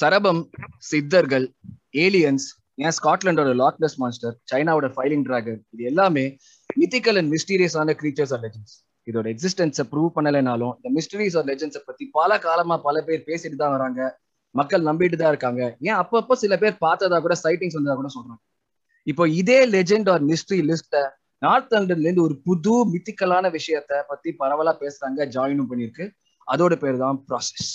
[0.00, 0.42] சரபம்
[0.90, 1.46] சித்தர்கள்
[2.04, 2.46] ஏலியன்ஸ்
[2.84, 6.24] ஏன் ஸ்காட்லாண்டோட லாக்லெஸ் மான்ஸ்டர் சைனாவோட ஃபைலிங் டிராகன் இது எல்லாமே
[6.80, 8.74] மித்திக்கல் அண்ட் மிஸ்டீரியஸான கிரீச்சர்ஸ் ஆர் லெஜன்ஸ்
[9.06, 13.74] இதோட எக்ஸிஸ்டன்ஸை ப்ரூவ் பண்ணலைனாலும் இந்த மிஸ்டரிஸ் ஆர் லெஜன்ஸை பத்தி பல காலமா பல பேர் பேசிட்டு தான்
[13.76, 14.00] வராங்க.
[14.54, 15.62] மக்கள் நம்பிட்டு தான் இருக்காங்க.
[15.88, 18.40] ஏன் அப்பப்போ சில பேர் பார்த்ததா கூட சைட்டிங்ஸ் வந்ததா கூட சொல்றாங்க.
[19.06, 21.02] இப்போ இதே லெஜெண்ட் ஆர் மிஸ்ட்ரி லிஸ்ட்டை
[21.42, 26.06] நார்த் லண்டன்ல இருந்து ஒரு புது மித்திக்கலான விஷயத்த பத்தி பரவலா பேசுறாங்க ஜாயினும் பண்ணிருக்கு
[26.48, 27.70] அதோட பேர் தான் ப்ராசஸ்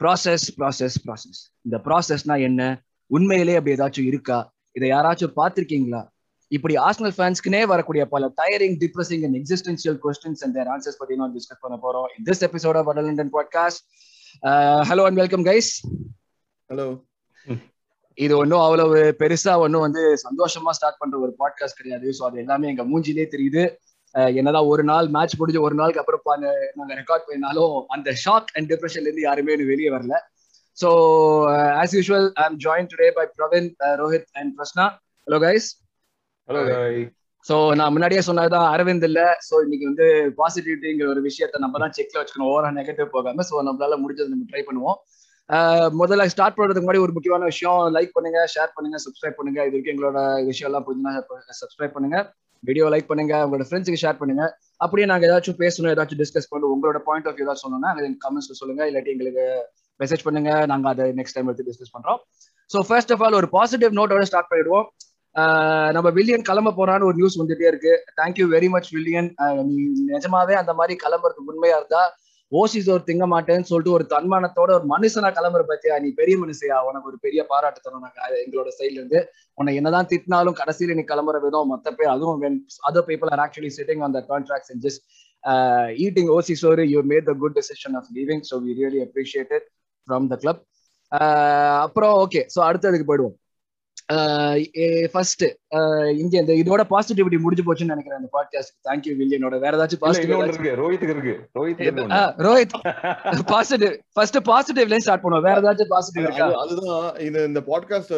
[0.00, 2.62] ப்ராசஸ் ப்ராசஸ் ப்ராசஸ் இந்த ப்ராசஸ்னா என்ன?
[3.10, 4.38] உண்மையிலே அப்படி ஏதாச்சும் இருக்கா?
[4.76, 6.02] இதை யாராச்சும் பார்த்திருக்கீங்களா?
[6.50, 11.34] இப்படி ஆர்சனல் ஃபேன்ஸ்க்குனே வரக்கூடிய பல tiring depressing and existential questions and their answers பத்தி நான்
[11.36, 12.06] டிஸ்கஸ் பண்ண போறோம்.
[12.16, 13.82] In this episode of Atal London podcast
[14.90, 15.70] hello and welcome guys
[16.70, 16.86] hello
[18.18, 22.08] இது ஒன்றும் அவ்வளவு பெருசா ஒன்றும் வந்து சந்தோஷமா ஸ்டார்ட் பண்ற ஒரு பாட்காஸ்ட் கிடையாது.
[22.18, 23.62] ஸோ அது எல்லாமே எங்க மூஞ்சிலே தெரியுது.
[24.40, 26.22] என்னதான் ஒரு நாள் மேட்ச் முடிஞ்ச ஒரு நாளுக்கு அப்புறம்
[26.78, 30.14] நாங்க ரெக்கார்ட் பண்ணினாலும் அந்த ஷாக் அண்ட் டிப்ரெஷன்ல இருந்து யாருமே வெளியே வரல.
[30.78, 30.88] So
[31.80, 33.68] as usual I am join today by Praveen
[34.02, 34.86] Rohit and Prasna
[35.26, 35.68] hello guys
[36.48, 36.62] hello
[37.46, 39.22] so நான் முன்னாடியே சொன்னதுதான் அரவிந்த் இல்ல.
[39.48, 40.06] ஸோ இன்னைக்கு வந்து
[40.38, 42.50] பாசிட்டிவிட்டிங்கிற ஒரு விஷயத்த நம்ம தான் செக்ல வச்சுக்கணும்.
[42.52, 44.98] ஓவரா நெகட்டிவ் போகாம ஸோ நம்மளால முடிஞ்சது நம்ம ட்ரை பண்ணுவோம்.
[46.00, 47.80] முதல்ல ஸ்டார்ட் பண்றதுக்கு முன்னாடி ஒரு முக்கியமான விஷயம்.
[47.96, 49.60] லைக் பண்ணுங்க ஷேர் பண்ணுங்க சப்ஸ்கிரைப் பண்ணுங்க.
[49.68, 50.18] இது வரைக்கும் எங்களோட
[50.50, 51.12] விஷயம் எல்லாம் புரிஞ்சுனா
[51.60, 52.18] சப்ஸ்கிரைப் பண்ணுங்க.
[52.68, 54.44] வீடியோ லைக் பண்ணுங்க உங்களோட ஃப்ரெண்ட்ஸுக்கு ஷேர் பண்ணுங்க.
[54.84, 57.92] அப்படியே நாங்க ஏதாச்சும் பேசணும் ஏதாச்சும் டிஸ்கஸ் பண்ணணும் உங்களோட பாயிண்ட் ஆஃப் வியூ ஏதாவது சொல்லணும்னா
[58.24, 58.82] கமெண்ட்ஸ்ல சொல்லுங்க.
[58.90, 59.46] இல்லாட்டி எங்களுக்கு
[60.02, 60.52] மெசேஜ் பண்ணுங்க.
[60.72, 62.20] நாங்க அதை நெக்ஸ்ட் டைம் எடுத்து டிஸ்கஸ் பண்றோம்.
[62.74, 64.86] ஸோ ஃபர்ஸ்ட் ஆஃப் ஆல் ஒரு பாசிட்டிவ் நோட்டோட ஸ்டார்ட் பண்ணிடுவோம்.
[65.96, 67.92] நம்ம வில்லியன் கிளம்ப போறான்னு ஒரு நியூஸ் வந்துட்டே இருக்கு.
[68.20, 69.28] Thank you very much Willian.
[69.70, 69.76] நீ
[70.12, 72.02] நிஜமாவே அந்த மாதிரி கிளம்புறதுக்கு உண்மையா இருந்தா
[72.60, 75.94] ஓசிஸ் ஒரு திங்க மாட்டேன்னு சொல்லிட்டு ஒரு தன்மானத்தோட ஒரு மனுஷனா கிளம்புற பத்தியா?
[76.04, 76.78] நீ பெரிய மனுஷையா?
[76.88, 79.20] உனக்கு ஒரு பெரிய பாராட்டு தரோம் நாங்க எங்களோட சைட்ல இருந்து.
[79.58, 82.58] உன்னை என்னதான் திட்டினாலும் கடைசியில நீ கிளம்புற விதம் மத்த பேர் அதுவும் when
[82.90, 85.02] other people are actually sitting on the contracts and just
[86.06, 89.66] eating ஓசி சோறு you made the good decision of leaving so we really appreciated
[90.08, 90.62] from the club
[91.86, 93.36] அப்புறம் ஓகே ஸோ அடுத்ததுக்கு போயிடுவோம்.
[95.12, 95.44] ஃபர்ஸ்ட்
[96.22, 99.58] இங்க இந்த இதோட பாசிட்டிவிட்டி முடிஞ்சு போச்சுன்னு நினைக்கிறேன் இந்த பாட்காஸ்ட் தேங்க்யூ வில்லியனோட.
[99.60, 100.72] வேற ஏதாச்சும் பாசிட்டிவ் இருக்கு.
[100.80, 101.34] ரோஹித்துக்கு இருக்கு.
[101.58, 101.80] ரோஹித்
[102.46, 102.74] ரோஹித்
[103.52, 105.46] பாசிட்டிவ் ஃபர்ஸ்ட் பாசிட்டிவ்ல ஸ்டார்ட் பண்ணுவோம்.
[105.48, 106.48] வேற ஏதாச்சும் பாசிட்டிவ் இருக்கா?
[106.64, 107.16] அதுதான்.
[107.18, 108.14] இந்த இந்த பாட்காஸ்ட்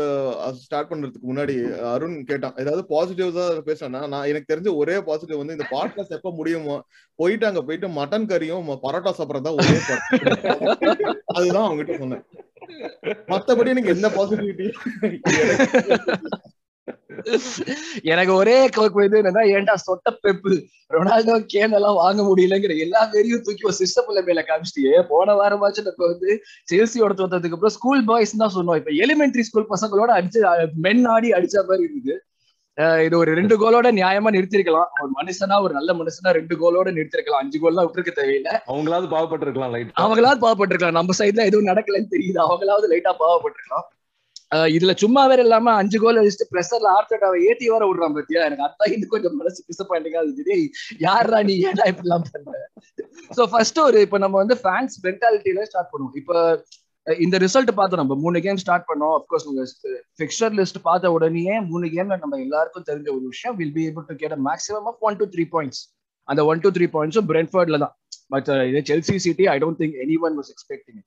[0.65, 1.57] ஸ்டார்ட் பண்றதுக்கு முன்னாடி
[1.93, 2.57] அருண் கேட்டான்.
[2.57, 6.79] ஏதாவது பாசிட்டிவ் தான் பேசுறேன்னா நான் எனக்கு தெரிஞ்ச ஒரே பாசிட்டிவ் வந்து இந்த பாட்காஸ்ட் எப்ப முடியுமோ
[7.19, 9.79] போயிட்டு அங்க போயிட்டு மட்டன் கறியும் பரோட்டா சாப்பிடறதா ஒரே
[11.37, 12.25] அதுதான் அவங்ககிட்ட சொன்னேன்.
[13.33, 14.69] மத்தபடி எனக்கு என்ன பாசிட்டிவிட்டி
[18.13, 18.57] எனக்கு ஒரே
[19.07, 20.53] இது என்னன்னா ஏன்டா சொட்ட பெப்பு?
[20.95, 26.07] ரொனால்டோ கேன் எல்லாம் வாங்க முடியலங்கிற எல்லா பேரையும் தூக்கி ஒரு சிஸ்டம்ல மேல காமிச்சிட்டே போன வாரமாச்சும் நம்ம
[26.13, 26.31] வந்து
[26.73, 28.79] செல்சியோட தோத்ததுக்கு அப்புறம் ஸ்கூல் பாய்ஸ் தான் சொன்னோம்.
[28.81, 30.43] இப்ப எலிமெண்டரி ஸ்கூல் பசங்களோட அடிச்சு
[30.87, 32.17] மென் ஆடி அடிச்ச மாதிரி இருக்குது.
[33.07, 34.89] இது ஒரு ரெண்டு கோலோட நியாயமா நிறுத்திருக்கலாம்.
[35.03, 37.43] ஒரு மனுஷனா ஒரு நல்ல மனுஷனா ரெண்டு கோலோட நிறுத்திருக்கலாம்.
[37.45, 38.55] அஞ்சு கோல்லாம் விட்டுருக்க தேவையில்லை.
[38.73, 40.99] அவங்களாவது பாவப்பட்டிருக்கலாம் லைட் அவங்களாவது பாவப்பட்டிருக்கலாம்.
[41.01, 42.41] நம்ம சைட்ல எதுவும் நடக்கலன்னு தெரியுது.
[42.47, 43.87] அவங்களாவது லைட்டா பாவப்பட்டிருக்கலாம்.
[44.75, 48.41] இதுல சும்மா வேற இல்லாம அஞ்சு கோல் அடிச்சுட்டு பிரஷர்ல ஆர்த்தட்டாவை ஏத்தி வர விடுறான் பத்தியா?
[48.49, 50.57] எனக்கு அதான் இது கொஞ்சம் மனசு டிசப்பாயிண்டிங்கா இருந்துச்சு
[51.07, 51.55] யாரா நீ?
[51.71, 52.53] ஏடா இப்படி எல்லாம் பண்ற?
[53.37, 56.17] சோ ஃபர்ஸ்ட் ஒரு இப்ப நம்ம வந்து ஃபேன்ஸ் மென்டாலிட்டியில ஸ்டார்ட் பண்ணுவோம்.
[56.23, 56.35] இப்ப
[57.07, 58.15] இந்த ரிசல்ட் பார்த்து நம்ம.
[58.23, 59.15] மூணு கேம் ஸ்டார்ட் பண்ணோம்.
[59.19, 59.65] அப்கோர்ஸ் உங்க
[60.23, 64.17] பிக்சர் லிஸ்ட் பார்த்த உடனே மூணு கேம்ல நம்ம எல்லாருக்கும் தெரிஞ்ச ஒரு விஷயம் will be able to
[64.23, 65.83] get maximum of one two three points
[66.29, 67.95] அந்த ஒன் டு த்ரீ பாயிண்ட்ஸும் பிரென்ஃபர்ட்ல தான்.
[68.33, 71.01] பட் uh, இது Chelsea City I don't think any one was expecting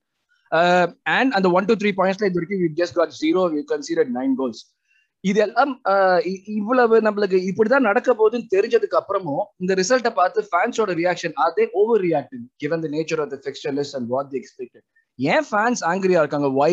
[1.16, 4.36] and அந்த ஒன் டு த்ரீ பாயிண்ட்ஸ்ல இது வரைக்கும் you just got zero you consider nine
[4.42, 4.62] goals
[5.24, 6.20] இதெல்லாம் uh,
[6.60, 12.46] இவ்வளவு நம்மளுக்கு இப்படிதான் நடக்க போகுதுன்னு தெரிஞ்சதுக்கு அப்புறமும் இந்த ரிசல்ட்டை பார்த்து ஃபேன்ஸோட ரியாக்ஷன் அதே over reacting
[12.64, 14.86] given the nature of the fixture list and what the expected
[15.20, 16.72] ஏன் ஃபேன்ஸ் ஆங்கிரியா இருக்காங்க why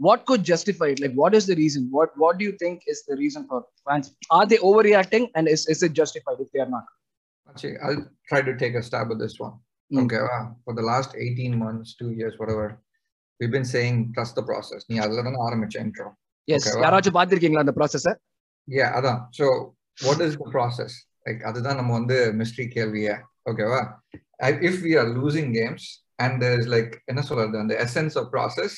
[0.00, 2.98] what could justify it like what is the reason what what do you think is
[3.10, 4.06] the reason for fans
[4.36, 6.86] are they overreacting and is, is it justified if they are not
[7.48, 9.56] Actually, i'll try to take a stab at this one
[9.90, 10.00] Mm.
[10.02, 10.42] okay wow.
[10.64, 12.66] for the last 18 months two years whatever
[13.40, 16.06] we've been saying trust the process நீ அதுல தான் ஆரம்பிச்ச intro
[16.48, 16.82] yes Okay, wow.
[16.84, 18.06] யாராச்சும் பாத்திருக்கீங்களா அந்த process
[18.68, 19.46] yeah அதான் so
[19.98, 20.92] what is the process
[21.26, 23.16] like அதுதான் நம்ம வந்து mystery கேள்வியே
[23.50, 23.80] ஓகேவா
[24.70, 25.84] if we are losing games
[26.23, 28.73] and there's like என்ன சொல்றது அந்த essence of process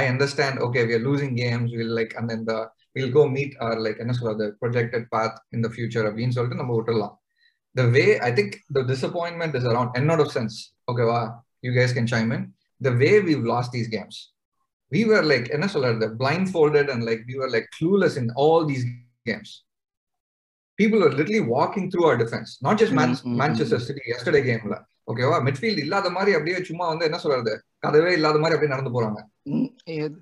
[0.00, 2.58] I understand okay we are losing games we'll like and then the
[2.94, 6.74] we'll go meet our like என்ன சொல்றது projected path in the future அப்படின்னு சொல்லிட்டு நம்ம
[6.78, 7.14] விட்டுறலாம்
[7.80, 10.56] the way I think the disappointment is around and not of sense
[10.92, 11.20] ஓகேவா
[11.66, 12.42] you guys can chime in
[12.86, 14.16] the way we've lost these games
[14.94, 18.84] we were like என்ன சொல்றது blindfolded and like we were like clueless in all these
[19.30, 19.50] games
[20.80, 24.42] people were literally walking through our defense not just Man- Mm, mm, manchester city yesterday
[24.48, 24.76] gameல
[25.11, 25.47] ஓகேவா?
[25.47, 27.63] Midfield இல்லாத மாதிரி அப்படியே சும்மா வந்து என்ன சொல்றது?
[27.87, 29.29] கதவே இல்லாத மாதிரி அப்படியே நடந்து போறாங்க.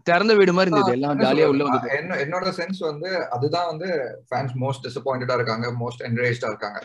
[0.04, 1.00] திறந்த வீடு மாதிரி இருந்தது.
[1.00, 1.64] எல்லாம் ஜாலியா உள்ள?
[1.64, 3.88] வந்து என்ன- என்னோட சென்ஸ் வந்து அதுதான் வந்து
[4.30, 6.84] ஃபேன்ஸ் மோஸ்ட் டிசப்பாயிண்டடா இருக்காங்க மோஸ்ட் என்ரேஜ்டா இருக்காங்க.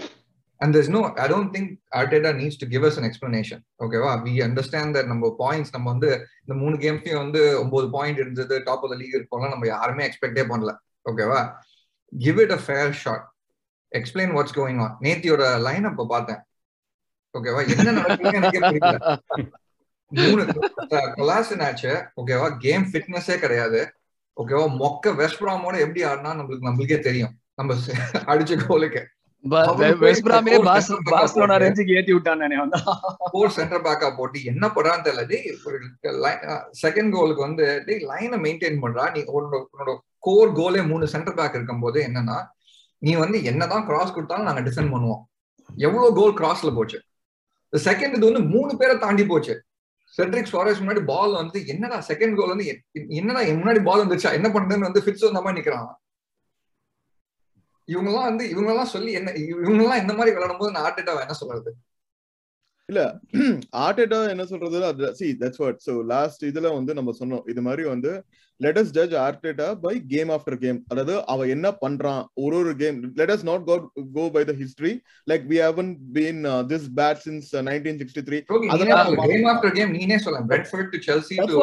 [0.64, 3.58] There's no, I don't think Arteta needs to give us an explanation.
[3.84, 4.26] Okay, wow.
[4.26, 6.08] we understand that நம்ம பாயிண்ட்ஸ் நம்ம வந்து
[6.46, 10.44] இந்த மூணு கேம்ஸ்லயும் வந்து ஒன்பது பாயிண்ட் இருந்தது டாப் ஆஃப் த லீக் இருக்கோம்லாம் நம்ம யாருமே எக்ஸ்பெக்டே
[10.44, 10.76] பண்ணல
[11.10, 11.50] ஓகேவா?
[12.18, 13.28] Give it a fair shot
[13.94, 16.38] explain what's going on நேத்தியோட line அப்ப பார்த்தேன்.
[17.38, 17.60] ஓகேவா?
[17.74, 19.20] என்ன நடக்குதுன்னு எனக்கே புரியல.
[20.08, 20.42] மூணு
[22.20, 22.48] ஓகேவா?
[22.64, 23.80] கேம் ஃபிட்னஸே கிடையாது.
[24.42, 24.66] ஓகேவா?
[24.82, 27.34] மொக்க வெஸ்ட் ப்ராமோட எப்படி ஆடினா நம்மளுக்கு நம்மளுக்கே தெரியும்.
[27.54, 27.74] நம்ம
[28.32, 29.02] அடிச்ச கோலுக்கு
[31.96, 32.56] ஏத்தி விட்டானே
[33.32, 35.22] ஃபோர் சென்டர் பேக்கா போட்டு என்ன பண்றான்னு தெரியல.
[36.82, 39.04] செகண்ட் கோலுக்கு வந்து டேய் லைனை மெயின்டைன் பண்றா.
[39.14, 42.38] நீ உன்னோட கோர் கோலே மூணு சென்டர் பேக் இருக்கும் போது என்னன்னா
[42.98, 45.22] நீ வந்து என்னதான் கிராஸ் கொடுத்தாலும் நாங்க டிஃபெண்ட் பண்ணுவோம்.
[45.76, 46.98] எவ்வளவு கோல் கிராஸ்ல போச்சு?
[47.86, 49.54] செகண்ட் இது வந்து மூணு பேரை தாண்டி போச்சு.
[50.14, 52.66] செட்ரிக் சுவாரஸ் முன்னாடி பால் வந்து என்னடா செகண்ட் கோல் வந்து
[53.20, 55.88] என்னடா முன்னாடி பால் வந்துச்சா என்ன பண்றதுன்னு வந்து ஃபிட்ஸ் வந்த மாதிரி நிக்கிறான்.
[57.88, 61.72] இவங்கெல்லாம் வந்து இவங்கெல்லாம் சொல்லி என்ன இவங்கெல்லாம் இந்த மாதிரி விளையாடும் போது நான் ஆர்டேட்டாவை என்ன சொல்றது?
[62.88, 63.00] இல்ல
[63.84, 67.84] ஆர்டேட்டா என்ன சொல்றது அது see that's what so last இதுல வந்து நம்ம சொன்னோம் இது மாதிரி
[67.90, 68.10] வந்து
[68.60, 72.96] let us judge Arteta by game after game அதாவது அவ என்ன பண்றான் ஒரு ஒரு game
[73.20, 73.76] let us not go
[74.16, 74.92] go by the history
[75.30, 76.40] like we haven't been
[76.72, 78.40] this bad since 1963
[79.32, 80.40] game after game நீனே சொல்ல.
[80.52, 81.56] பிரெட்ஃபோர்ட் டு செல்சி டு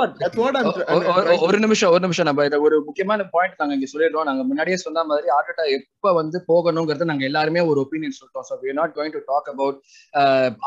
[1.48, 2.28] ஒரு நிமிஷம் ஒரு நிமிஷம்.
[2.30, 4.28] நம்ம இத ஒரு முக்கியமான பாயிண்ட் நாங்க இங்க சொல்லிடுறோம்.
[4.32, 8.76] நாங்க முன்னாடியே சொன்ன மாதிரி ஆர்டேட்டா எப்ப வந்து போகணுங்கிறது நாங்க எல்லாருமே ஒரு ஒப்பீனியன் சொல்லிட்டோம் so we
[8.82, 9.80] not going to talk about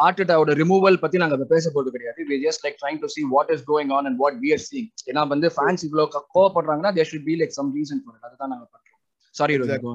[0.06, 2.20] ஆர்டேட்டாவோட removal பத்தி நாங்க பேச போறது கிடையாது.
[2.30, 4.88] We just like trying to see what is going on and what we are seeing.
[5.10, 8.66] ஏன்னா வந்து ஃபேன்ஸ் இவ்வளவு கோவப்படுறாங்கன்னா there should be like some reason for it அதுதான் நாங்க
[8.66, 9.00] பண்றோம்
[9.34, 9.86] sorry Rohit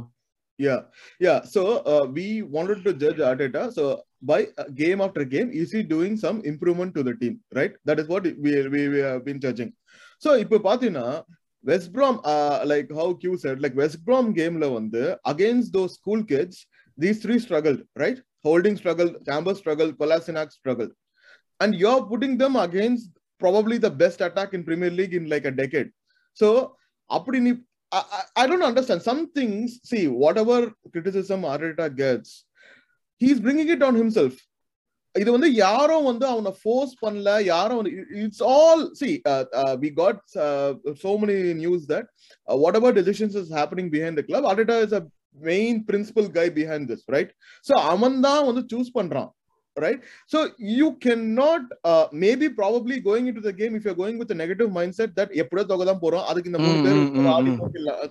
[0.60, 0.80] Yeah,
[1.20, 1.42] yeah.
[1.46, 3.72] So uh, we wanted to judge Arteta.
[3.72, 3.84] So
[4.22, 7.40] by uh, game after game, is he doing some improvement to the team?
[7.52, 7.74] Right.
[7.86, 9.70] That is what we we, we have been judging.
[10.24, 11.06] So இப்போ பாத்தீங்கன்னா
[11.64, 12.18] West Brom
[12.72, 16.60] like how cue set like West Brom கேம்ல வந்து against those school kids
[16.98, 20.92] these three struggle right Holding struggle Chambers struggle Kolasinac struggle
[21.60, 23.10] and you are putting them against
[23.42, 25.92] probably the best attack in Premier League in like a decade
[26.40, 26.50] so
[27.10, 27.54] அப்படி நீ
[27.92, 28.02] I,
[28.36, 29.02] I don't understand.
[29.02, 30.58] Some things, see, whatever
[30.94, 32.30] criticism Arteta gets,
[33.22, 34.38] he's bringing it on himself
[35.16, 37.88] இது வந்து யாரும் வந்து அவனை force பண்ணல யாரும்
[38.24, 39.10] it's all see
[39.84, 40.20] we got
[41.04, 42.08] so many news that
[42.80, 45.04] whatever decisions is happening behind the club Arteta is a
[45.50, 47.34] main principal guy behind this right
[47.66, 49.30] so அவன் தான் வந்து சூஸ் பண்றான்.
[49.80, 50.00] Right?
[50.32, 50.40] So
[50.72, 54.72] you cannot uh, maybe probably going into the game if you're going with a negative
[54.72, 57.00] mindset that எப்படியோ தொகை தான் போறோம் அதுக்கு இந்த மூணு பேர்
[57.36, 57.54] ஆடி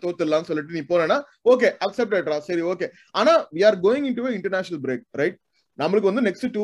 [0.02, 1.18] தோத்துடலாம் சொல்லிட்டு நீ போறேன்னா
[1.52, 5.38] ஓகே அக்செப்டட்ரா சரி ஓகே ஆனா we are going in to international break right
[5.78, 6.62] நம்மளுக்கு வந்து நெக்ஸ்ட் டூ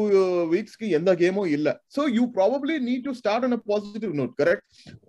[0.52, 1.68] வீக்ஸ்க்கு எந்த கேமும் இல்ல.
[1.96, 4.64] So you probably need to start on a positive note correct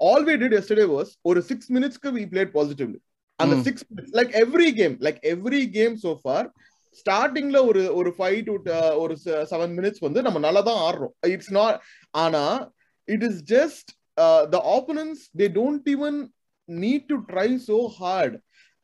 [0.07, 2.99] all we did yesterday was ஒரு சிக்ஸ் மினிட்ஸ்க்கு வி பிளேட் பாசிட்டிவ்லி
[3.39, 3.85] அந்த six
[4.19, 6.47] like every game like every game so for
[6.99, 8.55] ஸ்டார்டிங்ல ஒரு ஒரு ஃபைவ் டு
[9.03, 9.15] ஒரு
[9.51, 11.13] seven minutes வந்து நம்ம நல்லா தான் ஆடுறோம்.
[11.35, 11.77] இட்ஸ் நாட்
[12.23, 12.43] ஆனா
[13.07, 13.89] it is just
[14.53, 16.17] the opponents they don't even
[16.69, 18.35] need to try so hard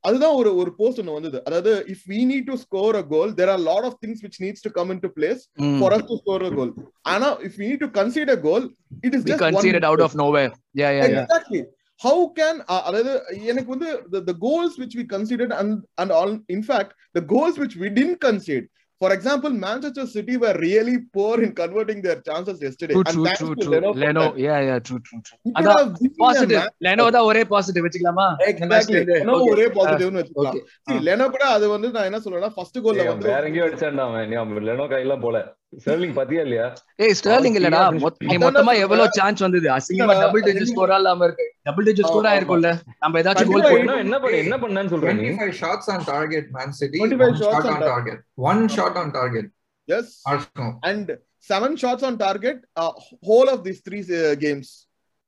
[0.03, 1.39] அதுதான் ஒரு ஒரு போஸ்ட் ஒன்று வந்தது.
[1.47, 4.63] அதாவது if we need to score a goal there are lot of things which needs
[4.65, 5.41] to come in to place
[5.81, 6.71] for us to score a goal
[7.13, 8.65] ஆனா if we need to concede a goal
[9.03, 11.61] it is just conceded out of nowhere yeah yeah exactly
[12.01, 13.11] how can அதாவது
[13.51, 13.89] எனக்கு வந்து
[14.29, 18.19] the goals which we considered and and all in fact the goals which we didn't
[18.27, 18.67] concede
[19.01, 23.23] for example manchester city were really poor in converting their chances yesterday true, and true,
[23.27, 23.71] thanks true, to true.
[23.73, 26.67] leno, leno yeah yeah true true true he could have beaten them, positive.
[26.87, 29.01] Leno தான் ஒரே positive வச்சுக்கலாமா Exactly.
[29.13, 33.31] Leno ஒரே பாசிட்டிவ்னு வச்சுக்கலாம் See, லெனோ கூட அது வந்து நான் என்ன சொல்றேன்னா ஃபர்ஸ்ட் கோல்ல வந்து
[33.33, 35.39] வேற எங்கேயோ அடிச்சான்டா அவன் லெனோ கையெல்லாம் போல
[35.73, 36.65] ஸ்டெர்லிங் பாத்தியா இல்லையா
[37.03, 37.99] ஏய் ஸ்டெர்லிங் இல்லடா நீ
[38.37, 38.81] மொத்தமா சொல்றேன்.
[38.85, 42.71] எவ்வளவு சான்ஸ் வந்தது அசிங்கமா டபுள் டிஜிட் ஸ்கோர் இல்லாம இருக்கு டபுள் டிஜிட் ஸ்கோர் ஆமா, ஆயிருக்கும்ல
[43.03, 46.71] நம்ம ஏதாச்சும் கோல் போடணும் என்ன பண்ண என்ன பண்ணான்னு சொல்ற நீ 25 shots on target Man
[46.79, 49.47] City 25 one shots shot on on target one shot on target
[49.87, 51.07] yes Arsenal and
[51.49, 52.91] seven shots on target uh,
[53.23, 54.67] whole of these three uh, games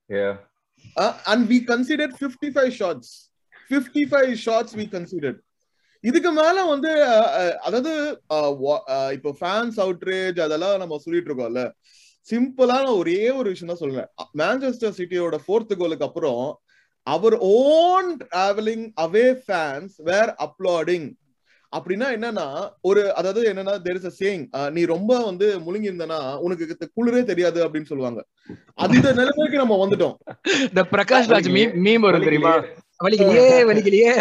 [0.09, 0.33] Yeah.
[0.95, 3.07] uh, and we considered 55 shots
[3.71, 5.37] 55 shots we considered
[6.03, 6.91] இதுக்கு மேல வந்து
[7.67, 7.91] அதாவது
[9.17, 11.63] இப்போ fans outrage அதெல்லாம் நம்ம சொல்லிட்டு இருக்கோம்ல.
[12.27, 14.09] சிம்பிளான ஒரே ஒரு விஷயம் தான் சொல்றேன்.
[14.41, 16.43] மான்செஸ்டர் சிட்டியோட ஃபோர்த் கோலுக்கு அப்புறம்
[17.07, 21.07] our own travelling away fans were applauding
[21.73, 22.45] அப்படின்னா என்னன்னா
[22.89, 24.43] ஒரு அதாவது என்னன்னா தேர் இஸ் அ சேயிங்
[24.75, 26.65] நீ ரொம்ப வந்து முழுங்கி இருந்தனா உனக்கு
[26.97, 28.19] குளிரே தெரியாது அப்படின்னு சொல்லுவாங்க.
[28.83, 30.15] அந்த நிலைமைக்கு நம்ம வந்துட்டோம்.
[30.69, 31.49] இந்த பிரகாஷ் ராஜ்
[31.85, 32.53] மீம் வரும் தெரியுமா?
[33.03, 34.11] வலிக்கலையே வலிக்கலையே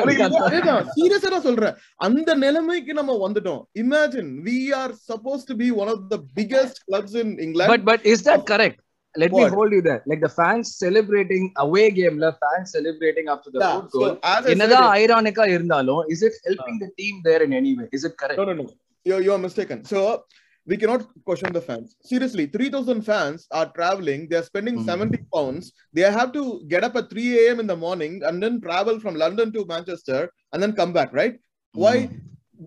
[0.97, 1.75] சீரியஸா நான் சொல்றேன்
[2.07, 7.19] அந்த நிலைமைக்கு நம்ம வந்துட்டோம் imagine we are suppose to be one of the biggest clubs
[7.25, 8.81] in England but but is that correct
[9.15, 9.55] let me What?
[9.57, 13.91] hold you there like the fans celebrating away game la fans celebrating after the fourth
[13.95, 17.89] goal as I என்னதான் ஐரானிக்கா இருந்தாலும் is it helping the team there in any way
[17.99, 18.67] is it correct no, no, no.
[19.07, 19.85] you're, you're mistaken.
[19.85, 20.25] So
[20.67, 21.97] we cannot question the fans.
[22.03, 24.29] Seriously, 3,000 fans are traveling.
[24.29, 24.85] They're spending mm.
[24.85, 25.73] 70 pounds.
[25.93, 27.61] They have to get up at 3 a.m.
[27.61, 31.35] in the morning and then travel from London to Manchester and then come back, right?
[31.35, 31.39] Mm.
[31.75, 32.01] Why?
[32.07, 32.17] Hmm.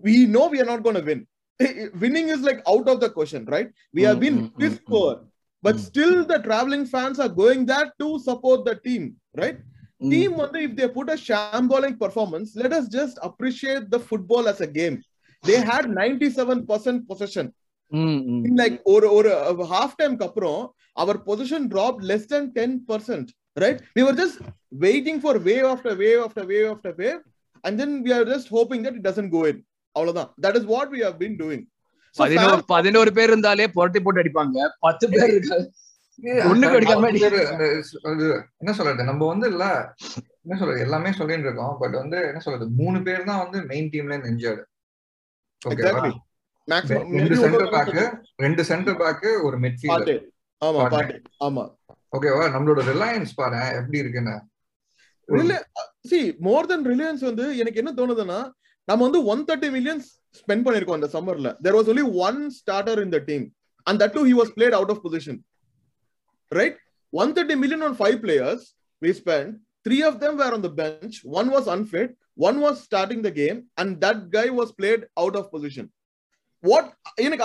[0.02, 1.26] We know we are not going to win.
[1.98, 3.70] Winning is like out of the question, right?
[3.94, 5.24] We have hmm, been hmm, this poor,
[5.62, 9.58] but still the traveling fans are going there to support the team, right?
[10.02, 14.60] Team, wonder if they put a shambolic performance, let us just appreciate the football as
[14.60, 15.02] a game.
[15.42, 17.54] They had 97% possession
[17.92, 18.40] Mm, mm.
[18.60, 19.30] like ஒரு ஒரு
[19.72, 20.60] half time க்கு அப்புறம்
[21.02, 23.30] our position dropped less than 10%
[23.62, 24.36] right we were just
[24.86, 27.20] waiting for wave after wave after wave after wave
[27.64, 29.58] and then we are just hoping that it doesn't go in
[29.96, 31.62] அவ்வளவுதான் that is what we have been doing
[32.16, 35.34] so பதினோரு பதினோரு பேர் இருந்தாலே புரட்டி போட்டு அடிப்பாங்க பத்து பேர்
[38.10, 38.26] அது
[38.62, 39.64] என்ன சொல்றது நம்ம வந்து இல்ல
[40.44, 44.14] என்ன சொல்றது எல்லாமே சொல்லிட்டு இருக்கோம் பட் வந்து என்ன சொல்றது மூணு பேர் தான் வந்து மெயின் டீம்ல
[44.14, 44.64] இருந்து இன்ஜர்டு
[46.68, 47.96] ரெண்டு maybe சென்டர் ஒரு- பேக்
[48.38, 50.14] ரெண்டு சென்டர் பேக் ஒரு மிட்ஃபீல்டர் பாட்டு.
[50.62, 50.96] ஆமா பாட்டு.
[50.96, 51.16] பாட்டு.
[51.46, 51.64] ஆமா.
[52.12, 54.36] ஓகேவா நம்மளோட ரிலையன்ஸ் பாரு எப்படி இருக்குன்னு.
[56.08, 58.40] சி மோர் தென் ரிலையன்ஸ் வந்து எனக்கு என்ன தோணுதுன்னா
[58.88, 60.08] நம்ம வந்து ஒன் தேர்ட்டி மில்லியன்ஸ்
[60.38, 63.46] ஸ்பெண்ட் பண்ணிருக்கோம் அந்த சம்மர்ல there was only one starter in the team
[63.86, 65.40] and that too he was played out of position
[66.52, 66.78] right
[67.12, 68.64] one thirty million on five players
[69.02, 69.52] we spend
[69.86, 73.60] three of them were on the bench one was unfit one was starting the game
[73.76, 75.90] and that guy was played out of position
[76.68, 76.90] what
[77.24, 77.44] எனக்கு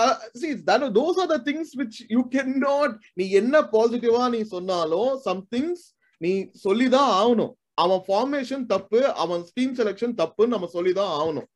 [0.98, 5.84] those are the things which you can not நீ என்ன பாசிட்டிவா நீ சொன்னாலும் some things
[6.24, 6.32] நீ
[6.66, 7.52] சொல்லிதான் ஆகணும்.
[7.82, 11.48] அவன் ஃபார்மேஷன் தப்பு அவன் டீம் செலெக்ஷன் தப்புன்னு நம்ம சொல்லிதான் ஆகணும்.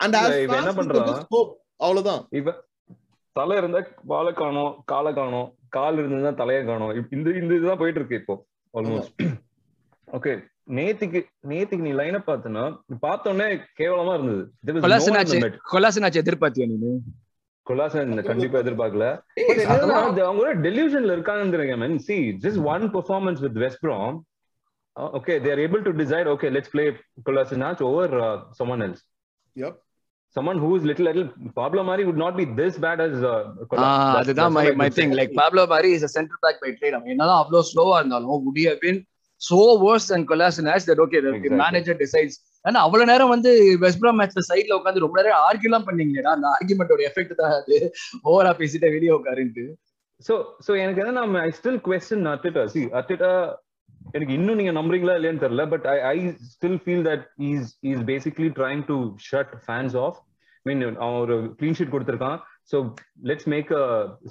[0.00, 0.16] அண்ட்
[0.58, 1.22] என்ன பண்றான்?
[1.84, 2.22] அவ்வளவுதான்.
[2.38, 2.54] இப்ப
[3.36, 3.80] தலை இருந்தா
[4.12, 6.92] வாழை காணோம் காலை காணோம் கால் இருந்தா தலையை காணோம்.
[7.16, 8.34] இந்த இந்த இதுதான் போயிட்டு இருக்கு இப்போ
[8.78, 9.26] ஆல்மோஸ்ட்
[10.18, 10.32] ஓகே
[10.68, 12.64] நேத்திக்கு நேத்திக்கு நீ லைனை பார்த்தனா
[13.02, 13.46] பார்த்தோன்னே
[13.80, 14.42] கேவலமா இருந்தது.
[15.72, 16.76] கொலாசனாச்சு எதிர்பார்த்தியா நீ
[17.66, 19.06] கொலாசன் கண்டிப்பா எதிர்பார்க்கல.
[20.22, 24.16] அவங்களோட டெலிவிஷன்ல இருக்காங்கன்னு தெரியுங்க man see just one performance with West Brom
[25.18, 26.84] okay they are able to decide okay let's play
[27.28, 28.16] Kolasinac over
[28.60, 29.04] someone else
[29.56, 29.74] Yep.
[30.36, 33.38] someone who is little little Pablo Mari would not be this bad as uh,
[33.70, 35.00] That's- அதுதான் my what I my could say.
[35.00, 38.60] Think like Pablo மாதிரி is centre back by trade அவன் என்னதான் அவ்வளவு ஸ்லோவா இருந்தாலும் would
[38.64, 38.98] have been
[39.40, 41.58] so worse than கொலாசனாஸ் that okay the Exactly.
[41.64, 42.36] manager decides.
[42.64, 43.50] ஆனா அவ்வளவு நேரம் வந்து
[43.82, 47.76] வெஸ்ட் பிராம் மேட்ச்ல சைடுல உட்காந்து ரொம்ப நேரம் ஆர்கியூ எல்லாம் பண்ணீங்களேடா அந்த ஆர்கியூமெண்டோட எஃபெக்ட் தான் அது.
[48.30, 49.66] ஓவரா பேசிட்டு வெளியே உட்காருன்ட்டு.
[50.20, 50.34] So
[50.66, 52.62] so எனக்கு என்ன I still question Arteta.
[52.74, 53.30] See Arteta
[54.16, 56.16] எனக்கு இன்னும் நீங்க நம்புறீங்களா இல்லையான்னு தெரியல but I I
[56.52, 58.96] still feel that is is basically trying to
[59.30, 60.18] shut fans off
[60.66, 62.38] mean அவன் ஒரு க்ளீன் ஷீட் கொடுத்துருக்கான்.
[62.70, 62.76] So
[63.30, 63.84] let's make a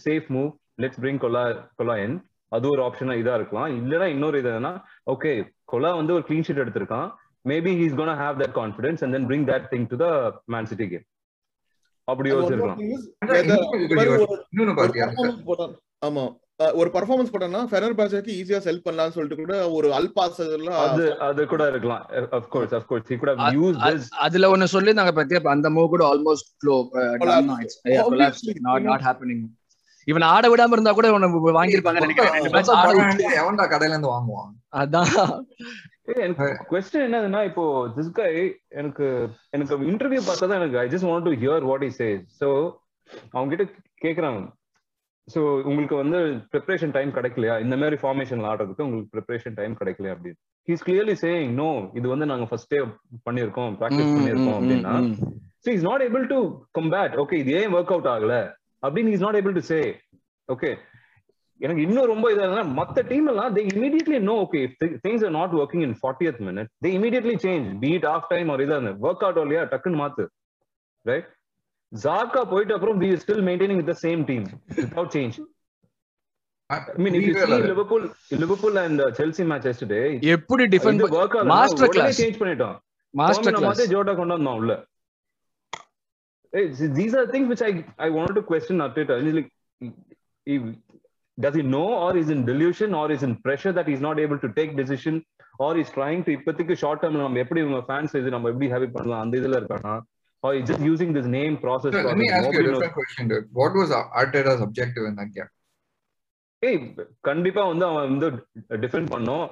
[0.06, 0.50] safe move
[0.84, 1.44] let's bring கொலா
[1.82, 2.18] கொலா என்
[2.52, 3.70] அது ஒரு ஆப்ஷனா இதா இருக்கலாம்.
[3.80, 4.74] இல்லைன்னா இன்னொரு இது என்னன்னா
[5.14, 5.32] ஓகே
[5.74, 7.08] கொலா வந்து ஒரு க்ளீன் ஷீட் எடுத்திருக்கான்.
[7.46, 10.08] Maybe he's gonna have that confidence and then bring that thing to the
[10.56, 11.06] Man City game
[12.08, 12.80] அப்படி யோசிச்சிருக்கலாம்.
[14.82, 15.08] பாத்தியா
[16.08, 16.24] ஆமா.
[16.80, 21.42] ஒரு பர்ஃபார்மன்ஸ் போட்டோம்னா ஃபெனர் பேஜாக்கு ஈஸியா செல் பண்ணலாம்னு சொல்லிட்டு கூட ஒரு அல்பாஸ் எல்லாம் அது அது
[21.52, 22.04] கூட இருக்கலாம்.
[22.38, 25.52] Of course of course he could have use this அதுல ஒண்ணு சொல்லி நாங்க பத்தி அப்ப
[25.56, 26.76] அந்த மூவ் கூட almost flow
[28.06, 29.44] Obviously, not not happening
[30.08, 32.36] இவன் ஆட விடாம இருந்தா கூட உனக்கு வாங்கியிருப்பாங்க நினைக்கிறேன்.
[33.74, 34.52] கடையில இருந்து வாங்குவான்?
[34.82, 35.14] அதான்.
[36.26, 37.64] எனக்கு கொஸ்டின் என்னதுன்னா இப்போ
[37.96, 38.30] திஸ் கை
[38.82, 39.06] எனக்கு
[39.56, 42.08] எனக்கு இன்டர்வியூ பார்த்தா தான் எனக்கு I just want to hear what is say
[42.42, 42.48] so
[43.34, 43.66] அவங்க கிட்ட
[44.06, 44.40] கேக்குறாங்க
[45.28, 46.20] ஸோ உங்களுக்கு வந்து
[46.52, 47.56] ப்ரிப்பரேஷன் டைம் கிடைக்கலையா?
[47.64, 50.38] இந்த மாதிரி ஃபார்மேஷன்ல ஆடுறதுக்கு உங்களுக்கு ப்ரிப்பரேஷன் டைம் கிடைக்கலையா அப்படின்னு.
[50.68, 51.68] ஹீஸ் கிளியர்லி சேயிங் நோ
[52.00, 52.80] இது வந்து நாங்க ஃபர்ஸ்டே
[53.28, 54.94] பண்ணியிருக்கோம் ப்ராக்டிஸ் பண்ணியிருக்கோம் அப்படின்னா.
[55.66, 56.40] So is not able to
[56.80, 58.36] combat okay இது ஏன் ஒர்க் அவுட் ஆகல?
[58.84, 59.80] அப்படின்னு is not able to say
[60.50, 60.72] okay
[61.60, 62.48] எனக்கு இன்னும் ரொம்ப இதா
[62.80, 64.60] மத்த டீம் எல்லாம் they immediately know okay
[65.06, 68.94] things are not working in fortieth minute they immediately change beat of time ஒரு இதாக
[69.06, 70.26] ஒர்க் அவுட் இல்லையா டக்குன்னு மாத்து.
[71.06, 71.28] ரைட்
[71.92, 74.46] ஜாக்கா போயிட்டு அப்புறம் we still maintaining with the same team
[74.80, 75.38] without change
[77.66, 78.06] Liverpool
[78.40, 80.06] Liverpool and Chelsea match yesterday
[80.36, 81.44] எப்படி defend ஆகல
[81.96, 82.18] class.
[82.20, 82.76] Change பண்ணிட்டோம்.
[83.14, 84.72] மாஸ்டர் கிளாஸ் ஜோட்டா கொண்டு வந்தோம் உள்ள
[86.53, 87.73] Hey, see, these are things which I
[88.07, 89.15] I wanted to question Arteta.
[89.25, 89.51] He's like,
[90.51, 90.57] he,
[91.45, 94.39] does he know, or is in delusion, or is in pressure that he's not able
[94.45, 95.15] to take decision,
[95.65, 98.89] or he's trying to இப்போதைக்கு short டேர்ம்ல நம்ம எப்படி உங்க fans இது நம்ம எப்படி heavy
[98.97, 99.95] பண்ணலாம் அந்த இதுல இருக்கானா
[100.45, 101.93] or he's just using this name process.
[101.95, 102.21] So, let process.
[102.23, 102.79] me ask you a Nobody knows.
[102.79, 103.45] different question, dude.
[103.61, 103.91] What was
[104.23, 105.51] Arteta's objective in that game?
[106.64, 106.78] ஏய்
[107.28, 108.28] கண்டிப்பா வந்து அவன் வந்து
[108.84, 109.44] டிஃபெண்ட் பண்ணோம்.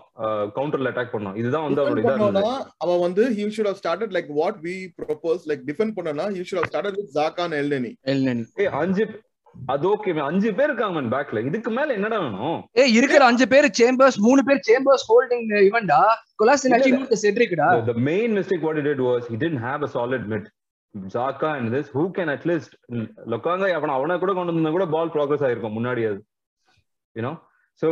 [0.55, 1.35] கவுண்டர்ல அட்டாக் பண்ணோம்.
[1.41, 5.62] இதுதான் வந்து அவனோட இதா அவன் வந்து he should have started like what we propose like
[5.69, 9.05] defend பண்ணனா should have started with Zaka and Elneny எல்னன் ஏய் அஞ்சு
[9.74, 12.57] அது ஓகே அஞ்சு பேர் இருக்காங்க man பேக்ல இதுக்கு மேல என்னடா வேணும்?
[12.81, 16.01] ஏய் இருக்கிற அஞ்சு பேர் சேம்பர்ஸ் மூணு பேர் சேம்பர்ஸ் ஹோல்டிங் இவன்டா
[16.41, 19.91] கொலாசினாச்சி இன்னொரு செட்ரிக்டா the, the main mistake what he did was he didn't have a
[19.97, 20.45] solid mid.
[21.13, 22.75] Xhaka and this who can at least
[23.31, 26.19] Lokonga அவன அவனை கூட கொண்டு வந்தா கூட பால் ப்ராக்ரஸ் ஆயிருக்கும் முன்னாடி அது.
[27.15, 27.34] You know
[27.81, 27.88] so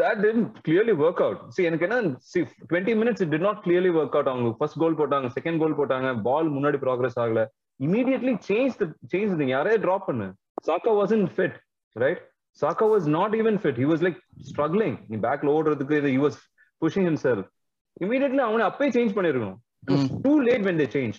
[0.00, 1.96] that did clearly work out see எனக்கு என்ன
[2.32, 2.40] see
[2.70, 6.50] twenty minutes did not clearly work out அவங்க ஃபர்ஸ்ட் கோல் போட்டாங்க செகண்ட் கோல் போட்டாங்க பால்
[6.56, 7.42] முன்னாடி ப்ராக்ரஸ் ஆகல.
[7.80, 10.26] இமீடியட்லி சேஞ்ச் சேஞ்ச் யாரே ட்ராப் பண்ணு?
[10.68, 11.56] Saka wasn't fit
[11.96, 12.20] right
[12.58, 14.18] Saka was not even fit he was like
[14.50, 16.38] struggling நீ பேக்ல ஓடுறதுக்கு இது was
[16.82, 17.42] pushing himself
[18.04, 19.58] immediately அவனை அப்பயே சேஞ்ச் பண்ணிருக்கணும்.
[20.24, 21.18] Too late when they change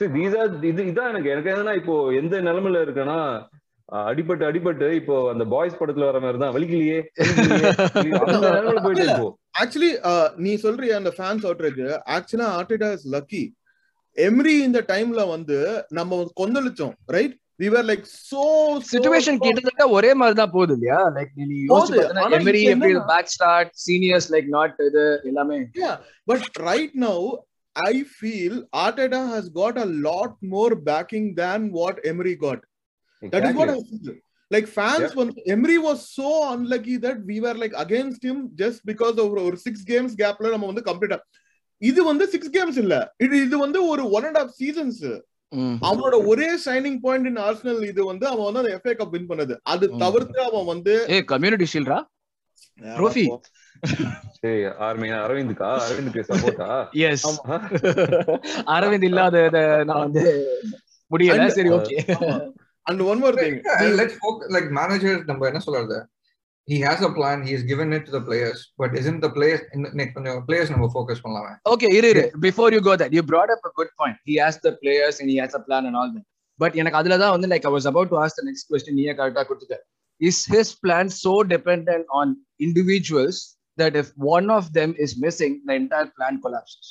[0.00, 1.30] சரி தீஸ் ஆர் இது இதான் எனக்கு.
[1.34, 3.18] எனக்கு என்னன்னா இப்போ எந்த நிலைமையில இருக்குன்னா
[3.88, 6.98] அடிபட்டு அடிபட்டு இப்போ அந்த பாய்ஸ் படத்துல வர மாதிரி தான் வலிக்கலையே
[8.84, 9.06] போயிட்டு
[9.60, 9.90] ஆக்சுவலி
[10.38, 11.80] நீ சொல்றிய அந்த ஃபேன்ஸ் அவுட்ரேஜ்
[12.16, 13.44] ஆக்சுவலா ஆர்டிடா இஸ் லக்கி
[14.16, 15.58] எம்ரி இந்த டைம்ல வந்து
[15.98, 18.42] நம்ம கொந்தளிச்சோம் right we were like so
[18.88, 20.98] situation கிட்டத்தட்ட ஒரே மாதிரி தான் போகுது இல்லையா?
[21.16, 22.04] லைக் நீ யோசிச்சு
[22.38, 25.58] எமரி எப்படி back start seniors like not இது எல்லாமே.
[26.28, 27.22] But right now
[27.76, 32.60] I feel Arteta has got a lot more backing than what Emery got.
[33.22, 33.40] Exactly.
[33.40, 34.16] That is what I feel.
[34.50, 35.14] Like fans, yeah.
[35.18, 39.56] when Emery was so unlucky that we were like against him just because of ஒரு
[39.64, 41.18] six games கேப்ல நம்ம வந்து கம்ப்ளீட்டா
[41.82, 42.94] இது வந்து six games இல்ல.
[43.24, 45.02] இது இது வந்து ஒரு ஒன் அண்ட் ஹாஃப் சீசன்ஸ்
[45.88, 49.56] அவனோட ஒரே ஷைனிங் பாயிண்ட் இன் ஆர்சனல் இது வந்து அவன் வந்து அந்த எஃப்ஏ கப் வின் பண்ணது.
[49.72, 51.98] அது தவிர்த்து அவன் வந்து ஏ கம்யூனிட்டி ஷீல்டா
[52.98, 53.24] ட்ரோஃபி
[55.26, 56.70] அரவிந்துக்கா அரவிந்துக்கு சப்போர்ட்டா
[57.10, 57.26] எஸ்
[58.76, 59.36] அரவிந்த் இல்லாத
[59.90, 60.24] நான் வந்து
[61.10, 61.48] முடியல.
[61.58, 61.96] சரி okay
[62.90, 63.58] and one more thing
[64.00, 64.18] let's
[64.56, 65.98] like manager நம்ம என்ன சொல்றது
[66.68, 69.60] he has a plan he has given it to the players but isn't the players
[69.98, 73.50] next கொஞ்சம் players நம்ம focus பண்ணலாமே okay இரு இரு before you go that you brought
[73.54, 76.10] up a good point he has the players and he has a plan and all
[76.16, 76.26] that
[76.58, 79.14] but எனக்கு அதுல தான் வந்து like i was about to ask the next question நீயே
[79.20, 79.78] கரெக்ட்டா கொடுத்துட்ட
[80.20, 82.28] is his plan so dependent on
[82.68, 83.36] individuals
[83.78, 86.88] that if one of them is missing the entire plan collapses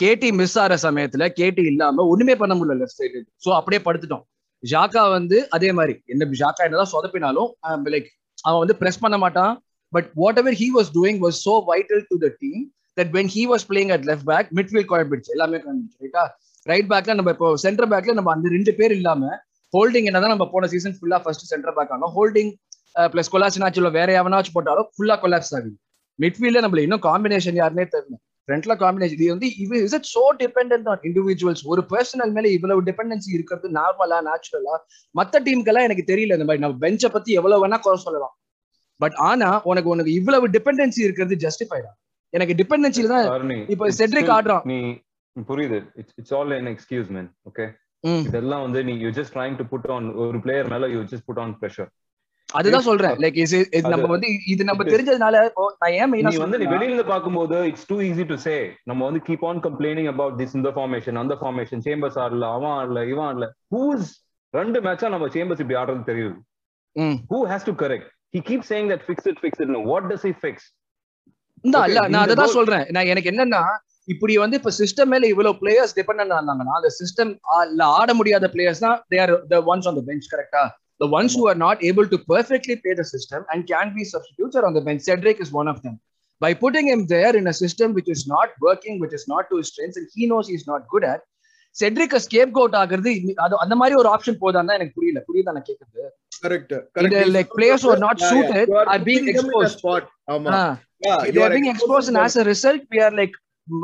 [0.00, 4.24] KT miss ஆற சமயத்துல கேடி இல்லாம ஒண்ணுமே பண்ண முடியல லெஃப்ட் சைடு சோ அப்படியே படுத்துட்டோம்
[4.62, 5.94] ஜாக்கா வந்து அதே மாதிரி.
[6.12, 7.50] என்ன ஜாக்கா என்னதான் சொதப்பினாலும்
[7.94, 8.08] லைக்
[8.46, 9.54] அவன் வந்து பிரஸ் பண்ண மாட்டான்.
[9.92, 10.08] But
[10.42, 12.62] whatever he was doing was so vital to the team
[13.00, 16.24] that when he was playing at left back midfield குழம்பிடுச்சு எல்லாமே குழம்பிடுச்சு ரைட்டா
[16.66, 19.30] ரைட் பேக்ல நம்ம இப்போ சென்டர் பேக்ல நம்ம அந்த ரெண்டு பேர் இல்லாம
[19.74, 22.52] ஹோல்டிங் என்னதான் நம்ம போன சீசன் ஃபுல்லா ஃபர்ஸ்ட் சென்டர் பேக் ஆனோம் ஹோல்டிங்
[23.14, 25.76] பிளஸ் கொலாசினாச்சுல வேற எவனாச்சும் போட்டாலும் ஃபுல்லா கொலாப்ஸ் ஆகுது.
[26.18, 28.16] மிட்ஃபீல்ட்ல நம்மள இன்னும் காம்பினேஷன் யாருமே தெரியல.
[28.48, 32.82] ஃப்ரண்ட்ல காம்பினேஷன் இது வந்து இது is it so depend on individuals ஒரு பர்சனல் மேல இவ்வளவு
[32.88, 34.76] டிபெண்டன்சி இருக்கிறது நார்மலா நேச்சுரலா
[35.14, 36.64] மத்த டீமுக்கெல்லாம் எனக்கு தெரியல இந்த மாதிரி.
[36.64, 38.34] நம்ம பெஞ்சை பத்தி எவ்வளவு வேணா குறை சொல்லலாம்.
[39.00, 41.92] பட் ஆனா உனக்கு உனக்கு இவ்வளவு டிபெண்டன்சி இருக்கிறது ஜஸ்டிஃபைடா
[42.34, 44.64] எனக்கு டிபெண்டன்சில தான் இப்ப செட்ரிக் ஆடுறான்.
[44.70, 44.78] நீ
[45.36, 45.78] புரியுது.
[46.20, 47.66] It's all an excuse man okay
[48.28, 51.40] இதெல்லாம் வந்து நீ you just trying to put on ஒரு பிளேயர் மேல you just put
[51.44, 51.90] on pressure
[52.48, 53.16] அதுதான் சொல்றேன்.
[53.22, 55.36] லைக் இது நம்ம வந்து இது நம்ம தெரிஞ்சதுனால
[55.80, 58.54] நான் ஏன் மெயினா நீ வந்து நீ வெளியில இருந்து பாக்கும்போது it's too easy to say
[58.90, 63.02] நம்ம வந்து keep on complaining about this இந்த ஃபார்மேஷன் அந்த ஃபார்மேஷன் சேம்பர்ஸ் ஆடல அவன் ஆடல
[63.12, 63.48] இவன் ஆடல.
[63.74, 64.08] ஹூஸ்
[64.54, 66.34] ரெண்டு மேட்சா நம்ம சேம்பர்ஸ் இப்படி ஆடுறது தெரியுது.
[67.32, 70.34] Who has to correct he keep saying that fix it fix it what does he
[70.42, 70.66] fix
[71.64, 72.86] இந்த இல்ல நான் அதை சொல்றேன்.
[72.94, 73.62] நான் எனக்கு என்னன்னா
[74.08, 77.32] இப்படி வந்து இப்ப சிஸ்டம் மேல இவ்வளவு பிளேயர்ஸ் டிபெண்ட் ஆனாங்கன்னா அந்த சிஸ்டம்
[77.92, 80.62] ஆட முடியாத பிளேயர்ஸ் தான் they are the ones on the bench கரெக்டா
[80.99, 84.55] the ones who are not able to perfectly play the system and can be substitutes
[84.55, 85.01] are on the bench.
[85.01, 85.95] Cedric is one of them.
[86.41, 89.57] By putting him there in a system which is not working, which is not to
[89.57, 91.21] his strengths, and he knows he's not good at,
[91.75, 92.15] Cedric
[92.57, 93.11] scapegoat ஆகுறது
[93.43, 96.03] அது அந்த மாதிரி ஒரு option போதான்னு எனக்கு புரியல புரியுதா நான் கேக்குறது
[96.43, 99.81] correct correct like players are not suited are being exposed
[100.33, 100.59] ஆமா
[101.35, 103.33] they are being exposed and as a result we are like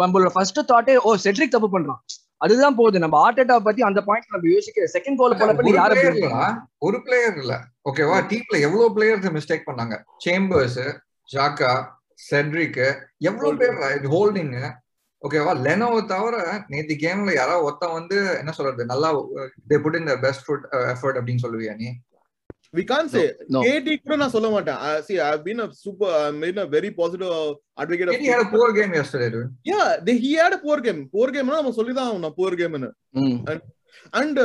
[0.02, 2.02] நம்மளோட ஃபர்ஸ்ட் தாட்டே ஓ செட்ரிக் தப்பு பண்றான்
[2.45, 3.03] அதுதான் போகுது.
[3.05, 6.01] நம்ம ஆர்டேட்டா பத்தி அந்த பாயிண்ட் நம்ம யோசிக்கிற செகண்ட் கோல் போல யாரு
[6.87, 7.55] ஒரு பிளேயர் இல்ல.
[7.91, 9.95] ஓகேவா டீம்ல எவ்வளவு பிளேயர்ஸ் மிஸ்டேக் பண்ணாங்க?
[10.25, 10.81] சேம்பர்ஸ்
[11.29, 11.73] ஜாக்கா
[12.21, 12.83] செட்ரிக்
[13.29, 13.79] எவ்வளவு பேர்
[14.15, 14.55] ஹோல்டிங்
[15.23, 16.37] ஓகேவா லெனோவை தவிர
[16.73, 18.83] நேத்து கேம்ல யாராவது ஒருத்தன் வந்து என்ன சொல்றது?
[18.91, 19.09] நல்லா
[19.71, 21.89] they put in best foot effort அப்படின்னு சொல்லுவியா நீ?
[22.75, 23.25] We can't say.
[23.49, 23.61] No, no.
[23.67, 24.79] KT கூட நான் சொல்ல மாட்டேன்.
[24.87, 27.33] Uh, see I've been a super I've been a very positive
[27.83, 30.79] advocate of KT had a poor game yesterday dude yeah they, he had a poor
[30.87, 31.01] game.
[31.17, 32.91] Poor game நம்ம சொல்லி தான் ஆகணும் poor game னு.
[34.13, 34.39] And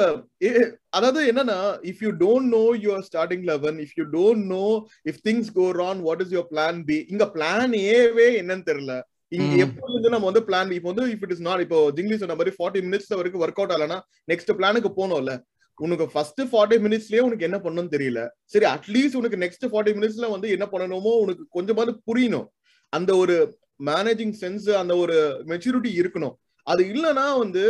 [0.97, 1.57] அதாவது என்னன்னா
[1.91, 4.65] if you don't know your starting eleven if you don't know
[5.11, 8.95] if things go wrong what is your plan B இங்க plan ஏவே என்னன்னு தெரியல.
[9.31, 12.53] இங்க எப்போ நம்ம வந்து பிளான் இப்போ வந்து இஃப் இட் இஸ் நாட் இப்போ ஜிங்லி சொன்ன மாதிரி
[12.57, 13.99] ஃபார்ட்டி மினிட்ஸ் வரைக்கும் ஒர்க் அவுட் ஆகலன்னா
[14.31, 15.33] நெக்ஸ்ட் பிளானுக்கு போனோம்ல.
[15.85, 18.21] உனக்கு ஃபர்ஸ்ட் ஃபார்ட்டி மினிட்ஸ்லயே உனக்கு என்ன பண்ணணும்னு தெரியல.
[18.53, 22.47] சரி அட்லீஸ்ட் உனக்கு நெக்ஸ்ட் ஃபார்ட்டி மினிட்ஸ்ல வந்து என்ன பண்ணணுமோ உனக்கு கொஞ்சமாவது புரியணும்.
[22.93, 23.35] அந்த ஒரு
[23.89, 25.17] மேனேஜிங் சென்ஸ் அந்த ஒரு
[25.51, 26.35] மெச்சூரிட்டி இருக்கணும்.
[26.67, 27.63] அது இல்லைன்னா வந்து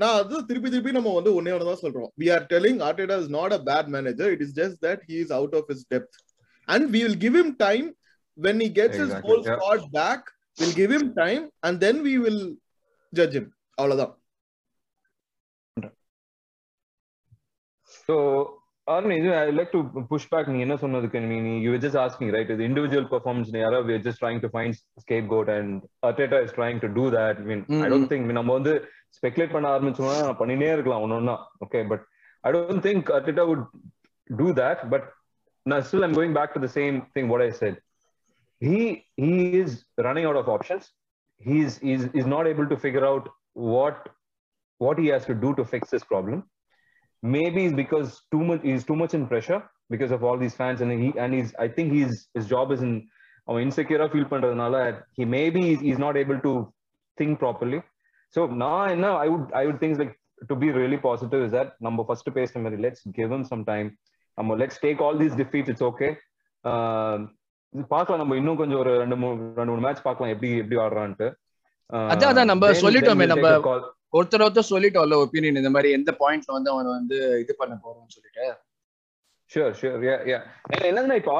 [0.00, 3.32] நான் அது திருப்பி திருப்பி நம்ம வந்து ஒன்னே ஒன்று தான் சொல்றோம் we are telling Arteta is
[3.36, 6.18] not a bad manager it is just that he is out of his depth
[6.68, 7.86] and we will give him time
[8.38, 10.26] when he gets his whole spot back
[10.58, 12.44] will give him time and then we will
[13.12, 14.12] judge him அவ்வளவுதான்.
[18.07, 18.15] So,
[18.87, 21.97] Arun, இது I like to push back நீ என்ன சொன்னதுக்கு நீ நீ you were just
[22.05, 24.71] asking right the individual performance யாரா we are just trying to find
[25.03, 25.69] scapegoat and
[26.09, 28.73] Arteta is trying to do that I mean I don't think நம்ம வந்து
[29.17, 31.35] speculate பண்ண ஆரம்பிச்சோம்னா நான் பண்ணினே இருக்கலாம் ஒன்னொன்னா
[31.65, 32.03] okay but
[32.47, 33.65] I don't think Arteta would
[34.41, 35.03] do that but
[35.71, 37.75] now still I'm going back to the same thing what I said
[38.61, 38.79] he
[39.23, 39.71] he is
[40.07, 40.83] running out of options
[41.41, 43.25] he's he's, he's not able to figure out
[43.75, 43.97] what
[44.85, 46.39] what he has to do to fix this problem
[47.22, 50.80] maybe it's because too much he's too much in pressure because of all these fans
[50.84, 52.92] and he and he's i think he's his job is in
[53.48, 54.74] அவன் இன்செக்யூரா feel பண்றதுனால
[55.18, 56.52] he maybe he's, he's not able to
[57.18, 57.78] think properly
[58.34, 60.14] so நான் என்ன i would i would think like
[60.50, 63.88] to be really positive is that நம்ம first பேசுற மாதிரி let's give him some time
[64.38, 66.12] நம்ம let's take all these defeats it's okay
[66.64, 67.16] uh,
[67.94, 71.28] பார்க்கலாம் நம்ம இன்னும் கொஞ்சம் ஒரு ரெண்டு மூணு ரெண்டு மூணு மேட்ச் பார்க்கலாம் எப்படி எப்படி ஆடுறான்ட்டு
[71.90, 73.82] Uh, அதான், அதான் நம்ம then- then சொல்லிட்டோமே we'll take நம்ம- a call.
[74.16, 78.46] ஒருத்தர் ஒருத்தர் சொல்லிட்டோம்ல ஒப்பீனியன் இந்த மாதிரி எந்த பாயிண்ட்ல வந்து அவன் வந்து இது பண்ண போறோம்னு சொல்லிட்டு
[79.52, 79.70] sure,
[80.08, 80.42] yeah, yeah.
[80.72, 81.34] And என்னதுன்னா இப்போ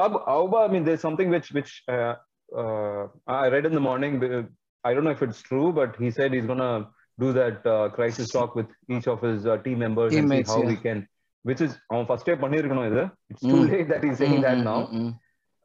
[2.59, 4.23] uh, uh, in the morning.
[4.23, 4.43] uh,
[4.83, 8.29] I don't know if it's true, but he said he's gonna do that uh, crisis
[8.31, 10.69] talk with each of his uh, team members Teammates, and see how yeah.
[10.73, 10.99] we can.
[11.45, 13.03] Which is அவன் ஃபர்ஸ்டே பண்ணிருக்கணும் இது.
[13.49, 13.67] Mm.
[14.05, 14.79] he's saying that now.
[14.79, 15.13] ம், ம், ம்.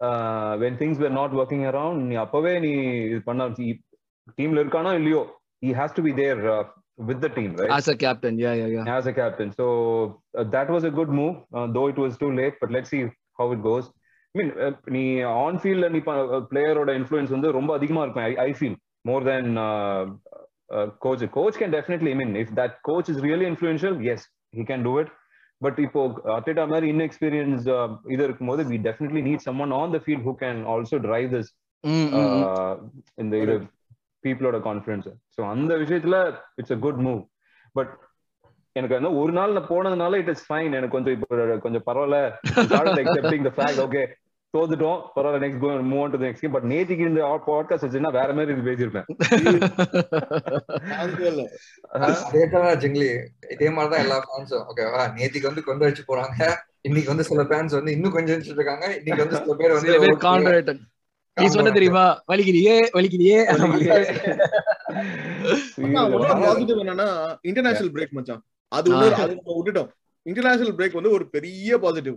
[0.00, 2.72] Uh, when things were not working around, நீ அப்பவே நீ
[3.12, 3.48] இது பண்ண
[4.38, 5.22] டீம்ல இருக்கானோ இல்லையோ
[5.66, 6.64] he has to be there uh,
[6.98, 7.70] with the team, right?
[7.70, 9.52] as a captain yeah yeah yeah as a captain.
[9.52, 9.66] So
[10.34, 12.54] uh, that was a good move, uh, though it was too late.
[12.60, 13.04] But let's see
[13.38, 13.86] how it goes.
[14.34, 15.02] I mean, uh, நீ
[15.44, 16.00] on ஃபீல்ட்ல நீ
[16.52, 19.50] பிளேயரோட influence வந்து ரொம்ப அதிகமா இருக்கும் I feel more then
[21.04, 24.24] coach coach can definitely I mean if that coach is really influential yes
[24.58, 25.12] he can do it
[25.60, 26.00] but இப்போ
[26.36, 27.66] Arteta மாதிரி இன்எக்ஸ்பீரியன்ஸ்
[28.14, 31.50] இது இருக்கும்போது we definitely need someone on the field who can also drive this
[31.84, 32.44] ம், ம், ம்.
[32.48, 32.74] uh,
[33.22, 33.54] இந்த இது
[34.24, 36.18] பீப்புளோட கான்ஃபிடன்ஸ் ஸோ அந்த விஷயத்துல
[36.54, 37.20] it's a good move
[37.72, 37.92] but
[38.72, 42.18] எனக்கு வந்து ஒரு நாள் நான் போனதுனால இட் இஸ் ஃபைன் எனக்கு கொஞ்சம் இப்போ கொஞ்சம் பரவாயில்ல.
[43.42, 44.02] த ஃபேக்ட் ஓகே
[44.54, 48.52] தோத்துட்டோம் பரவாயில்ல next go move on to next but நேத்திக்கு இந்த பாட்காஸ்ட் வச்சுன்னா வேற மாதிரி
[48.52, 48.88] இது
[52.50, 53.08] தான் ஜிங்லி
[53.50, 56.40] இதே மாதிரிதான் எல்லா ஃபேன்ஸும் ஓகேவா நேத்திக்கு வந்து கொண்டு வச்சு போறாங்க.
[56.80, 58.86] இன்னைக்கு வந்து சில ஃபேன்ஸ் வந்து இன்னும் கொஞ்சம் இருக்காங்க.
[58.96, 60.92] இன்னைக்கு வந்து சில பேர் வந்து
[61.36, 62.02] நீ சொன்ன தெரியுமா?
[65.84, 67.06] இன்னொரு positive என்னன்னா
[67.48, 68.42] இன்டர்நேஷனல் பிரேக் மச்சான்.
[68.76, 69.90] அது நம்ம விட்டுட்டோம்.
[70.26, 72.16] இன்டர்நேஷனல் பிரேக் வந்து ஒரு பெரிய positive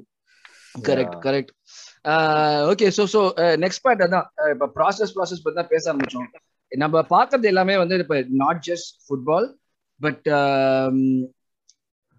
[0.88, 1.52] correct correct
[2.72, 3.22] okay so so
[3.64, 4.28] next point அதான்.
[4.54, 6.28] இப்ப ப்ராசஸ் ப்ராசஸ் பத்தி தான் பேச ஆரம்பிச்சோம்.
[6.72, 9.48] நம்ம பார்க்கறது எல்லாமே வந்து இப்ப not just football
[10.00, 10.28] but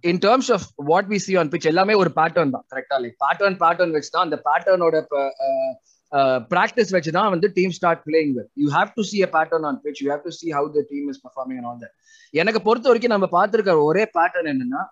[0.05, 3.59] in terms of what we see on pitch எல்லாமே ஒரு பேட்டர்ன் தான் கரெக்டா லைக் பேட்டர்ன்
[3.63, 4.97] பேட்டர்ன் வச்சு தான் அந்த பேட்டர்னோட
[6.53, 9.79] ப்ராக்டிஸ் வச்சு தான் வந்து team start playing well you have to see a pattern on
[9.87, 11.95] pitch you have to see how the team is performing on that
[12.35, 14.83] எனக்கு பொறுத்த வரைக்கும் நம்ம பார்த்துருக்க ஒரே பேட்டர்ன் என்னன்னா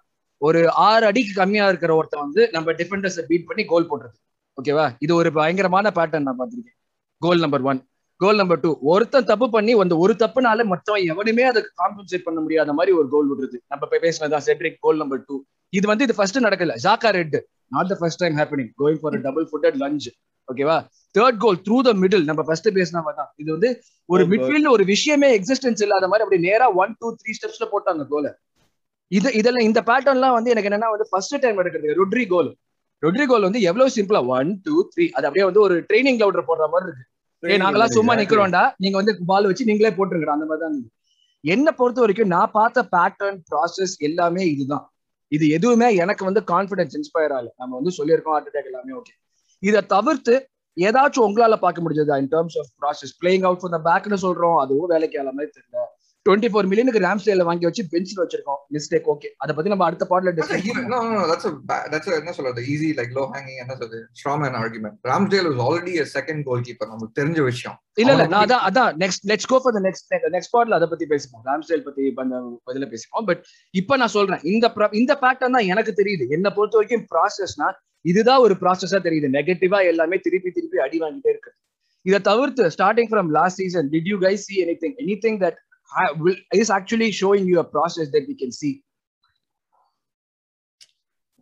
[0.42, 4.16] ஒரு ஆறு அடிக்கு கம்மியா இருக்கிற ஒருத்தன் வந்து நம்ம டிஃபெண்டர்ஸை பீட் பண்ணி கோல் போடுறது.
[4.58, 6.76] ஓகேவா இது ஒரு பயங்கரமான பேட்டர்ன் நான் பார்த்துருக்கேன்.
[7.22, 7.80] Goal number one
[8.20, 12.72] goal number two ஒருத்தன் தப்பு பண்ணி அந்த ஒரு தப்புனால மொத்தம் எவனுமே அதுக்கு காம்பன்சேட் பண்ண முடியாத
[12.78, 13.56] மாதிரி ஒரு கோல் விடுறது.
[13.70, 15.36] நம்ம இப்ப பேசினதான் செட்ரிக் கோல் நம்பர் டூ
[15.72, 16.74] இது வந்து இது ஃபர்ஸ்ட் நடக்கல.
[16.86, 17.36] Xhaka red
[17.74, 20.08] not the first time happening going for double footed lunge
[20.48, 20.76] ஓகேவா
[21.14, 23.30] third goal through the middle நம்ம ஃபர்ஸ்ட் பேசினா தான்.
[23.42, 23.70] இது வந்து
[24.08, 28.04] ஒரு Oh, மிட்ஃபீல்ட் ஒரு விஷயமே எக்ஸிஸ்டன்ஸ் இல்லாத மாதிரி அப்படி நேரா ஒன் டூ த்ரீ ஸ்டெப்ஸ்ல போட்டாங்க
[28.10, 28.26] கோல
[29.10, 32.50] இது இதெல்லாம் இந்த பேட்டர்ன்லாம் வந்து எனக்கு என்னன்னா வந்து ஃபர்ஸ்ட் டைம் எடுக்கிறது ரொட்ரி கோல்
[33.02, 36.66] ரொட்ரி கோல் வந்து எவ்வளவு சிம்பிளா ஒன் டூ த்ரீ அது அப்படியே வந்து ஒரு ட்ரைனிங் கிளவுடர் போடுற
[36.72, 37.04] மாதிரி இருக்கு.
[37.42, 38.62] ஏய் நாங்கெல்லாம் சும்மா நிக்கிறோம்டா.
[38.82, 40.36] நீங்க வந்து பால் வச்சு நீங்களே போட்டுருங்கடா.
[40.36, 40.76] அந்த மாதிரி தான்.
[41.44, 44.84] என்ன பொறுத்த வரைக்கும் நான் பார்த்த பேட்டர்ன் ப்ராசஸ் எல்லாமே இதுதான்.
[45.32, 47.50] இது எதுவுமே எனக்கு வந்து கான்பிடன்ஸ் இன்ஸ்பயர் ஆகல.
[47.60, 49.14] நம்ம வந்து சொல்லியிருக்கோம் ஹார்ட் அட்டாக் எல்லாமே ஓகே
[49.58, 50.48] இதை தவிர்த்து
[50.80, 54.58] ஏதாச்சும் உங்களால பார்க்க முடிஞ்சதா in terms of process playing out for பேக்னு சொல்றோம்.
[54.64, 55.84] அதுவும் வேலைக்கு ஆல மாதிரி தெரியல.
[56.26, 58.60] டுவெண்ட்டி ஃபோர் மில்லியனுக்கு ரேம்ஸ்டேல வாங்கி வச்சு பெஞ்சில் வச்சிருக்கோம்.
[58.72, 63.74] மிஸ்டேக் ஓகே அதை பத்தி நம்ம அடுத்த பாட்ல டிஸ்கஸ் என்ன சொல்றது, easy, like low hanging, என்ன
[63.74, 64.96] சொல்றது, straw man argument.
[65.10, 67.78] Ramsdale was already a second goalkeeper, நமக்கு தெரிஞ்ச விஷயம்.
[67.94, 71.06] இல்ல இல்ல நான் அதான் அதான் next let's go for the next next பார்ட்ல அதை பத்தி
[71.12, 71.44] பேசுவோம்.
[71.44, 73.24] ராம்ஸ்டைல் பத்தி இப்ப அந்த பதில பேசுவோம்.
[73.26, 74.40] பட் இப்ப நான் சொல்றேன்.
[74.54, 77.68] இந்த இந்த பேட்டர்ன் தான் எனக்கு தெரியுது என்ன பொறுத்த வரைக்கும் ப்ராசஸ்னா
[78.04, 79.28] இதுதான் ஒரு ப்ராசஸா தெரியுது.
[79.36, 81.52] நெகட்டிவா எல்லாமே திருப்பி திருப்பி அடி வாங்கிட்டே இருக்கு.
[82.06, 85.58] இதை தவிர்த்து starting from last season did you guys see anything anything that
[86.60, 88.70] is actually showing you a process that we can see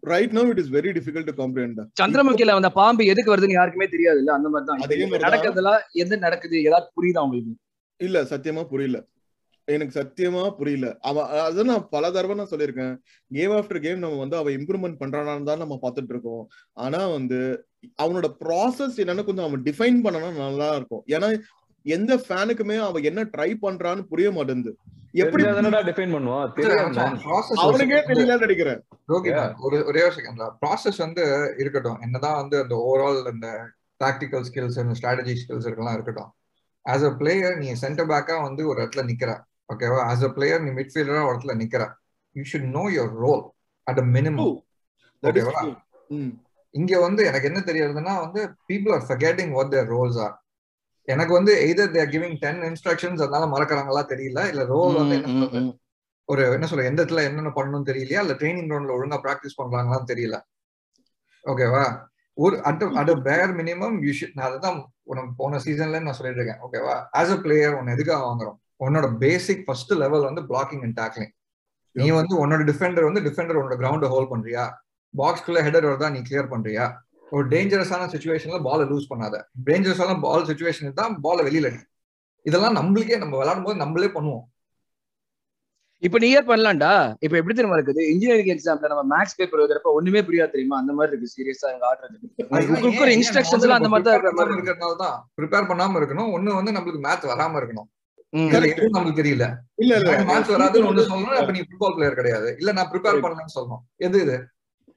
[0.03, 4.19] right now it is very difficult to comprehend சந்திரமுகில அந்த பாம்பு எதுக்கு வருதுன்னு யாருக்குமே தெரியாது
[4.23, 4.81] இல்ல அந்த மாதிரி தான்.
[5.27, 6.57] நடக்கிறதுலாம் எது நடக்குது?
[6.69, 7.55] ஏதாவது புரியுதா உங்களுக்கு?
[8.01, 8.99] இல்ல சத்தியமா புரியல.
[9.69, 10.87] எனக்கு சத்தியமா புரியல.
[11.09, 12.95] அவன் அதான் நான் பல தடவை நான் சொல்லியிருக்கேன்.
[13.31, 16.43] கேம் ஆஃப்டர் கேம் நம்ம வந்து அவன் இம்ப்ரூவ்மெண்ட் பண்றானான்னு தான் நம்ம பார்த்துட்டு இருக்கோம்.
[16.85, 17.39] ஆனா வந்து
[18.03, 21.05] அவனோட ப்ராசஸ் என்னன்னு கொஞ்சம் அவன் டிஃபைன் பண்ணனா நல்லா இருக்கும்.
[21.15, 21.31] ஏன்னா
[21.87, 24.75] எந்த ஃபேனுக்குமே அவன் என்ன ட்ரை பண்றான்னு புரிய மாட்டேங்குது.
[25.23, 25.43] எப்படி
[25.89, 26.53] டிஃபைன் பண்ணுவான்
[27.65, 28.81] அவனுக்கே தெரியலன்னு நினைக்கிறேன்.
[29.67, 31.25] ஒரு ஒரே ஒரு செகண்ட் ப்ராசஸ் வந்து
[31.63, 31.99] இருக்கட்டும்.
[32.07, 33.49] என்னதான் வந்து அந்த ஓவரால் அந்த
[34.01, 36.31] டாக்டிக்கல் ஸ்கில்ஸ் அந்த ஸ்ட்ராட்டஜி ஸ்கில்ஸ் இருக்கலாம் இருக்கட்டும்.
[36.87, 39.33] ஆஸ் அ பிளேயர் நீ சென்டர் பேக்கா வந்து ஒரு இடத்துல நிக்கிற.
[39.69, 41.83] ஓகேவா ஆஸ் அ பிளேயர் நீ மிட்ஃபீல்டரா இடத்துல நிக்கிற.
[42.37, 43.43] You should know your role
[43.87, 44.53] at a minimum
[45.23, 45.63] ஓகேவா.
[46.75, 50.35] இங்க வந்து எனக்கு என்ன தெரியறதுன்னா வந்து people are forgetting what their roles are
[51.09, 55.61] எனக்கு வந்து either they're giving ten instructions அதனால மறக்கறாங்களா தெரியல இல்ல ரோல் வந்து என்ன சொல்றது?
[56.29, 60.37] ஒரு என்ன சொல்ல எந்த இடத்துல என்னென்ன பண்ணணும்னு தெரியலையா இல்ல ட்ரைனிங் கிரவுண்ட்ல ஒழுங்கா பிராக்டிஸ் பண்றாங்களான்னு தெரியல.
[61.45, 61.85] ஓகேவா
[62.39, 66.63] ஒரு at at bare minimum you should நான் அதுதான் உனக்கு போன சீசன்ல நான் சொல்லிட்டு இருக்கேன்.
[66.67, 68.59] ஓகேவா ஆஸ் அ பிளேயர் உன்னை எதுக்காக வாங்குறோம்?
[68.87, 71.33] உன்னோட பேசிக் ஃபர்ஸ்ட் லெவல் வந்து பிளாக்கிங் அண்ட் டேக்லிங்
[71.97, 74.65] நீ வந்து உன்னோட டிஃபெண்டர் வந்து டிஃபெண்டர் உன்னோட கிரவுண்ட் ஹோல்ட் பண்றியா?
[75.15, 76.87] பாக்ஸ்குள்ள ஹெடர் வருதா நீ கிளியர் பண்றியா?
[77.35, 79.37] ஒரு டேஞ்சரஸான சுச்சுவேஷன்ல பாலை லூஸ் பண்ணாத.
[79.69, 81.69] டேஞ்சரஸான பால் சுச்சுவேஷன் தான் பாலை வெளியில
[82.47, 84.43] இதெல்லாம் நம்மளுக்கே நம்ம விளையாடும் போது நம்மளே பண்ணுவோம்.
[86.07, 86.91] இப்ப நீ ஏன் பண்ணலாம்டா?
[87.25, 88.03] இப்ப எப்படி தெரியுமா இருக்குது?
[88.13, 90.77] இன்ஜினியரிங் எக்ஸாம்ல நம்ம மேக்ஸ் பேப்பர் எழுதுறப்ப ஒண்ணுமே புரியாது தெரியுமா?
[90.83, 92.17] அந்த மாதிரி இருக்கு சீரியஸா எங்க ஆடுறது.
[93.17, 94.61] இன்ஸ்ட்ரக்ஷன்ஸ் அந்த மாதிரி தான் இருக்கிற மாதிரி இருக்கு.
[94.61, 96.31] இருக்கிறதுனால தான் ப்ரிப்பேர் பண்ணாம இருக்கணும்.
[96.39, 97.89] ஒண்ணு வந்து நம்மளுக்கு மேத் வராம இருக்கணும்.
[98.35, 99.45] நம்மளுக்கு தெரியல.
[99.77, 100.11] இல்ல இல்ல.
[100.51, 102.57] வராதுன்னு ஒண்ணு சொல்லணும் அப்ப நீ ஃபுட்பால் பிளேயர் கிடையாது.
[102.59, 103.83] இல்ல நான் ப்ரிப்பேர் பண்ணலன்னு சொல்லணும்.
[103.97, 104.37] எது இது?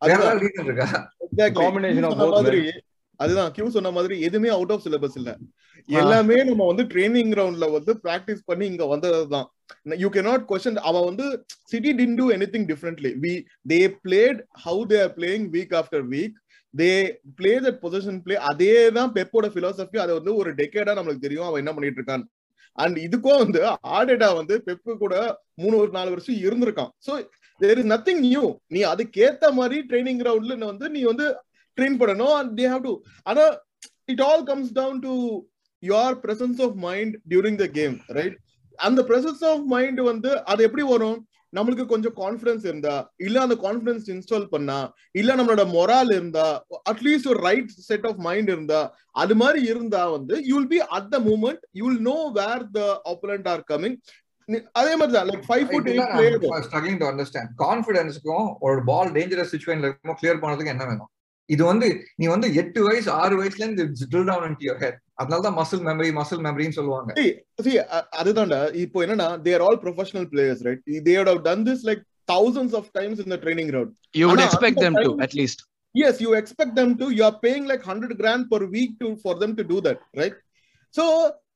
[0.02, 0.42] வேற அதுதான்.
[2.12, 2.62] சொன்ன மாதிரி
[3.20, 3.52] அதுதான்.
[3.52, 5.32] கியூ சொன்ன மாதிரி எதுவுமே அவுட் ஆஃப் சிலபஸ் இல்ல.
[5.90, 9.48] எல்லாமே நம்ம வந்து ட்ரைனிங் கிரவுண்ட்ல வந்து பிராக்டிஸ் பண்ணி இங்க வந்ததுதான்.
[9.98, 11.26] யூ கேனாட் கொஸ்டின் அவன் வந்து
[11.64, 13.34] city didn't do anything differently we
[13.70, 16.36] they played how they are playing week after week
[16.74, 16.92] they
[17.36, 21.46] play that position play அதே தான் பெப்போட பிலாசபி அதை வந்து ஒரு டெக்கேடா நம்மளுக்கு தெரியும்.
[21.46, 22.26] அவன் என்ன பண்ணிட்டு இருக்கான்?
[22.84, 23.60] அண்ட் இதுக்கும் வந்து
[23.98, 25.16] ஆடேடா வந்து பெப்பு கூட
[25.62, 26.92] மூணு ஒரு நாலு வருஷம் இருந்திருக்கான்.
[27.08, 27.14] So
[27.62, 31.28] there is nothing new நீ அதுக்கேத்த மாதிரி ட்ரைனிங் கிரவுண்ட்ல வந்து நீ வந்து
[31.78, 32.36] ட்ரெயின் பண்ணணும்.
[32.40, 32.94] அண்ட் தே ஹாவ் டு
[33.32, 33.46] ஆனா
[34.14, 35.14] it all comes down to
[35.84, 38.38] your presence of mind during the game right
[38.80, 41.20] அந்த பிரசன்ஸ் ஆஃப் மைண்ட் வந்து அது எப்படி வரும்?
[41.58, 44.78] நம்மளுக்கு கொஞ்சம் கான்பிடன்ஸ் இருந்தா இல்ல அந்த கான்பிடன்ஸ் இன்ஸ்டால் பண்ணா
[45.16, 46.48] இல்ல நம்மளோட மொரால் இருந்தா
[46.92, 48.82] அட்லீஸ்ட் ஒரு ரைட் செட் ஆஃப் மைண்ட் இருந்தா
[49.16, 52.82] அது மாதிரி இருந்தா வந்து you will be at the moment you will know where the
[53.12, 53.98] opponent are coming
[54.76, 55.88] அதே மாதிரி தான் like five foot
[56.68, 61.10] struggling to understand கான்ஃபிடன்ஸ்க்கும் ஒரு பால் டேஞ்சரஸ் சுச்சுவேஷன்ல இருக்கும் கிளியர் பண்ணதுக்கு என்ன வேணும்?
[61.50, 65.42] இது வந்து நீ வந்து எட்டு வயசு ஆறு வயசுல இருந்து drill down into your head அதனால
[65.42, 67.12] தான் மசில் மெமரி மசில் மெமரின்னு சொல்லுவாங்க
[67.66, 71.64] see அ- அதுதான்டா இப்போ என்னன்னா they are all professional players right they would have done
[71.70, 74.96] this like thousands of times in the training ground You would ஆனா expect அந்த them
[74.98, 75.60] to time- at least.
[75.96, 79.34] yes you expect them to you are paying like 100 grand per week to for
[79.42, 80.36] them to do that right
[80.94, 81.04] so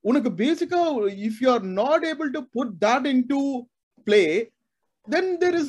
[0.10, 0.82] உனக்கு பேசிக்கா
[1.28, 3.40] if you are not able to put that into
[4.08, 4.28] play
[5.08, 5.68] then there is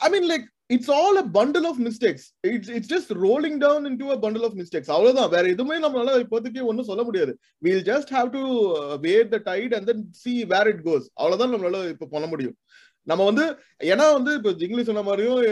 [0.00, 0.26] i mean
[0.70, 2.32] like it's all a bundle of mistakes.
[2.44, 4.88] It's it's just rolling down into a bundle of mistakes.
[4.88, 5.30] அவ்வளவுதான்.
[5.30, 7.38] வேற எதுவுமே நம்மளால இப்போதைக்கு ஒன்றும் சொல்ல முடியாது.
[7.62, 11.10] We'll just have to uh, wait the tide and then see where it goes.
[11.14, 12.56] அவ்வளவுதான் நம்மளால இப்ப பண்ண முடியும்.
[13.02, 13.44] நம்ம வந்து
[13.84, 15.42] ஏன்னா வந்து இப்போ ஜிங்லி சொன்ன மாதிரியும்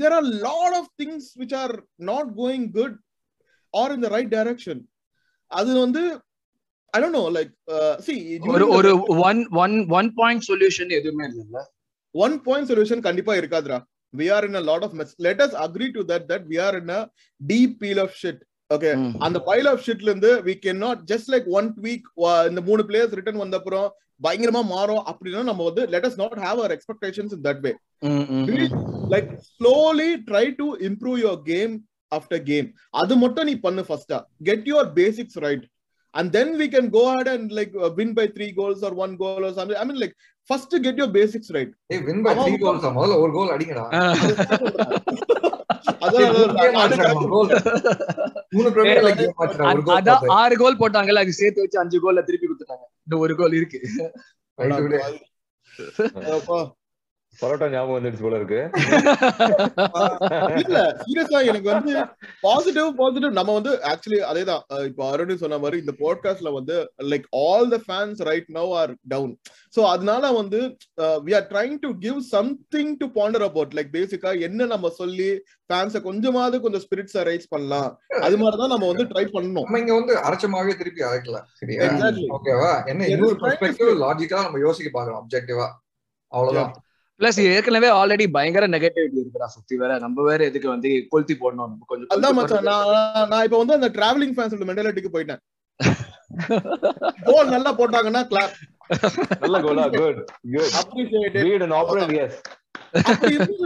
[0.00, 2.96] there are lot of things which are not going good
[3.74, 4.82] or in the right direction
[5.46, 6.02] அது வந்து
[6.94, 7.52] I don't know like
[7.98, 8.90] see ஒரு ஒரு
[9.30, 11.62] one one one point solution எதுவுமே இல்லைல்ல.
[12.10, 13.80] ஒன் பாயிண்ட் சொல்யூஷன் கண்டிப்பா இருக்காதுடா.
[14.14, 16.76] We are in a lot of mess let us agree to that that we are
[16.78, 17.00] in a
[17.40, 18.38] deep pile of shit
[18.70, 19.12] okay ம்.
[19.26, 22.04] அந்த pile of ஷிட்ல இருந்து we cannot just like one week
[22.50, 23.88] இந்த மூணு players return வந்த அப்புறம்
[24.20, 28.26] பயங்கரமா மாறும் அப்படின்னா நம்ம வந்து let us not have our expectations in that way ம்,
[28.38, 28.74] ம், ம்.
[29.14, 31.74] like slowly try to improve your game
[32.12, 32.68] after game
[33.02, 34.18] அது மட்டும் நீ பண்ணு ஃபர்ஸ்டா
[34.50, 35.64] get your basics right
[36.14, 39.14] and then we can go ahead and like uh, win by three goals or one
[39.22, 39.78] goal or something.
[39.82, 40.14] I mean like
[40.50, 41.70] first get your basics right.
[41.94, 43.84] ஏய் win by three goals முதல்ல ஒரு கோல் அடிங்கடா.
[50.40, 52.84] ஆறு கோல் போட்டாங்கல்ல அது சேர்த்து வச்சு அஞ்சு கோல்ல திருப்பி கொடுத்துட்டாங்க.
[53.06, 53.80] இந்த ஒரு கோல் இருக்கு.
[57.40, 58.60] பரோட்டா ஞாபகம் வந்துடுச்சு போல இருக்கு.
[60.62, 61.92] இல்ல சீரியஸா எனக்கு வந்து
[62.46, 64.62] பாசிட்டிவ் பாசிட்டிவ் நம்ம வந்து ஆக்சுவலி அதேதான்.
[64.88, 66.76] இப்போ அருண் சொன்ன மாதிரி இந்த பாட்காஸ்ட்ல வந்து
[67.12, 69.34] like all the fans right now are down
[69.76, 70.60] so அதனால வந்து
[71.26, 75.30] we are trying to give something to ponder about like பேசிக்கா என்ன நம்ம சொல்லி
[75.70, 77.88] ஃபேன்ஸை கொஞ்சமாவது கொஞ்சம் ஸ்பிரிட்ஸை ரைஸ் பண்ணலாம்.
[78.26, 79.66] அது மாதிரி தான் நம்ம வந்து ட்ரை பண்ணணும்.
[79.68, 81.40] நம்ம இங்க வந்து அரைச்சமாவே திருப்பி அரைக்கல.
[81.60, 81.88] சரியா.
[82.36, 85.66] ஓகேவா என்ன இன்னொரு பெர்ஸ்பெக்டிவ் லாஜிக்கா நம்ம யோசிக்க பாக்குறோம் அப்ஜெக்டிவா
[86.32, 86.72] அவ்வளவுதான்.
[87.18, 89.98] பிளஸ் ஏற்கனவே ஆல்ரெடி பயங்கர நெகட்டிவிட்டி இருக்குடா சுத்தி வேற.
[89.98, 91.54] நம்ம வேற எதுக்கு வந்து கொளுத்தி போடணும்?
[91.54, 95.38] நம்ம கொஞ்சம் அதான் மச்சான் நான் நான்- இப்ப வந்து அந்த டிராவலிங் ஃபேன்ஸோட மென்டாலிட்டிக்கு போயிட்டேன்.
[97.24, 98.52] கோல் நல்லா போட்டாங்கன்னா கிளாப்
[99.40, 102.40] நல்ல Cola good good appreciate read and operate yes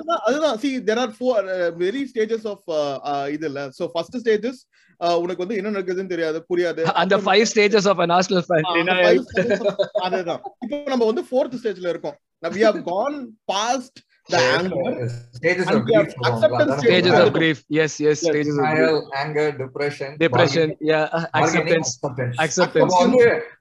[0.07, 0.59] அதுதான்.
[0.59, 3.71] See there are four uh, very stages of uh, uh, இது இல்ல.
[3.71, 4.53] So first stages
[5.01, 6.83] uh, உனக்கு வந்து என்ன நடக்குதுன்னு தெரியாது புரியாது.
[6.83, 9.65] அந்த five stages of an Arsenal fan.
[9.93, 10.41] அதுதான்.
[10.61, 12.17] இப்போ நம்ம வந்து ஃபோர்த் ஸ்டேஜ்ல இருக்கோம்.
[12.43, 13.93] Now we have gone past
[14.29, 14.91] the anger
[15.33, 20.11] Stages of grief acceptance stages Stages of grief yes yes stages of grief anger, depression,
[20.17, 22.95] depression bargaining, yeah bargaining, acceptance acceptance.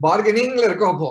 [0.02, 1.10] bargainingல இருக்கோம் அப்போ.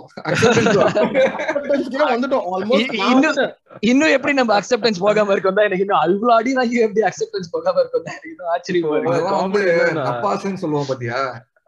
[2.76, 3.38] இ- இன்னும்
[3.82, 7.76] இன்னும் எப்படி நம்ம அக்செப்டன்ஸ் போகாம இருக்கோம் தான் எனக்கு இன்னும் அவ்வளோ அடி நான் எப்படி அக்செப்டன்ஸ் போகாம
[7.82, 11.18] இருக்கோம் தான் எனக்கு இன்னும் ஆச்சரியமா இருக்கு நப்பாசுன்னு சொல்லுவோம் பாத்தியா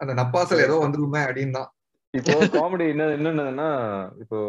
[0.01, 1.69] அந்த நப்பாசல் ஏதோ வந்துருமே அப்படின்னு தான்
[2.13, 3.69] இப்போ காமெடி என்ன என்னன்னா
[4.23, 4.39] இப்போ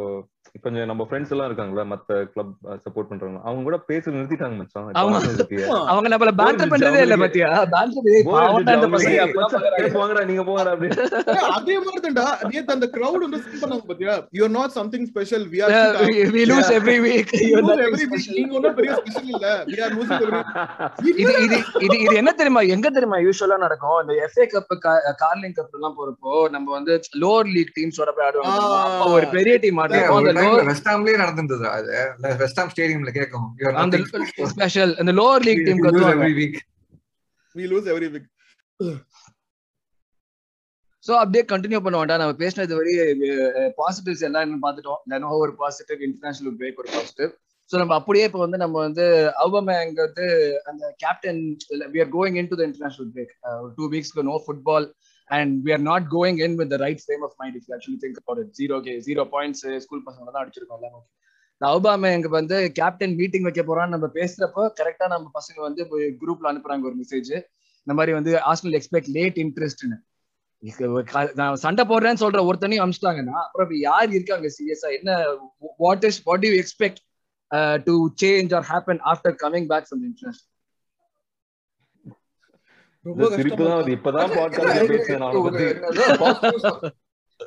[0.55, 2.51] கொஞ்சம் நம்ம ஃப்ரெண்ட்ஸ் எல்லாம் இருக்காங்களா மத்த கிளப்
[2.85, 4.90] சப்போர்ட் பண்றவங்க அவங்க கூட பேச நிறுத்திட்டாங்க மச்சான்.
[5.93, 7.49] அவங்க நம்மள பேண்டர் பண்றதே இல்ல பாத்தியா?
[7.73, 9.25] பேண்டர் Bore பாவம்டா இந்த அடிச்சிச்சு பசங்க அவங்களுக்கு.
[9.25, 13.59] அப்படிலாம் மச்சான், பேச வாங்கடா நீங்க போங்கடா அப்படின்னு அதே மாதிரி தான்டா நேத்து அந்த crowd வந்து sing
[13.62, 14.14] பண்ணாங்க பாத்தியா?
[14.37, 15.43] You are not something special.
[15.53, 16.12] We are Yeah, shit.
[16.12, 17.29] we- we lose every week.
[17.35, 18.14] We You're lose nothing every week.
[18.14, 18.37] special.
[18.38, 19.49] நீங்க ஒண்ணும் பெரிய ஸ்பெஷல் இல்ல.
[19.69, 20.40] We are losing every
[21.14, 22.62] இது இது இது இது என்ன தெரியுமா?
[22.75, 23.99] எங்க தெரியுமா யூஸ்வலா நடக்கும்?
[24.05, 24.73] இந்த எஃப்ஏ கப்
[25.23, 30.09] கார்லிங் கப் எல்லாம் போறப்போ நம்ம வந்து லோவர் லீக் டீம்ஸோட போய் ஆடுவாங்க ஒரு பெரிய டீம் ஏய்,
[30.70, 31.16] வெஸ்ட் ஹாம்லயே
[31.78, 31.90] அது.
[32.42, 33.12] வெஸ்ட் ஹாம் ஸ்டேடியம்ல
[33.68, 33.98] are அந்த.
[34.54, 36.24] ஸ்பெஷல் அந்த lower league We team lose கத்துவாங்க.
[36.24, 36.57] every week.
[37.54, 38.26] we lose every week.
[41.07, 42.20] So அப்படியே கண்டினியூ பண்ண வேண்டாம்.
[42.22, 42.92] நம்ம பேசினது வரை
[43.80, 45.00] பாசிட்டிவ்ஸ் எல்லாம் என்னன்னு பார்த்துட்டோம்.
[45.44, 47.33] ஒரு பாசிட்டிவ் இன்டர்நேஷனல் பிரேக் ஒரு பாசிட்டிவ்
[47.70, 49.04] நம்ம அப்படியே இப்போ வந்து நம்ம வந்து
[49.44, 50.26] அவ்வமேங்க வந்து
[50.70, 51.40] அந்த captain
[51.92, 54.87] we are going in to the international break ஒரு two வீக்ஸ்க்கு no football
[55.31, 58.41] and we are not going in with right frame of mind if actually think about
[58.43, 60.97] it zero K zero points school பசங்க தான் அடிச்சிருக்கோம் எல்லாம்.
[60.97, 61.11] Okay
[61.61, 65.83] அவுபாமே எங்க வந்து captain meeting வைக்க போறான்னு நம்ம பேசுறப்போ கரெக்டா நம்ம பசங்க வந்து
[66.23, 67.31] குரூப்ல அனுப்புறாங்க ஒரு மெசேஜ்
[67.87, 69.97] இந்த மாதிரி வந்து ஆஸ்னல் எக்ஸ்பெக்ட் லேட் இன்ட்ரெஸ்ட்னு
[71.39, 75.11] நான் சண்டை போடுறேன்னு சொல்ற ஒருத்தனையும் அமிச்சிட்டாங்கன்னா அப்புறம் யார் இருக்காங்க சீரியஸா என்ன
[75.81, 77.01] what is what you expect
[77.87, 80.51] to change or happen after coming back from international
[83.05, 83.79] ரொம்ப சிரிப்பு தான்.
[83.79, 83.95] வருது.
[83.97, 86.90] இப்பதான் பாட்காஸ்ட் பேசுறேன் நான் அவனை பத்தி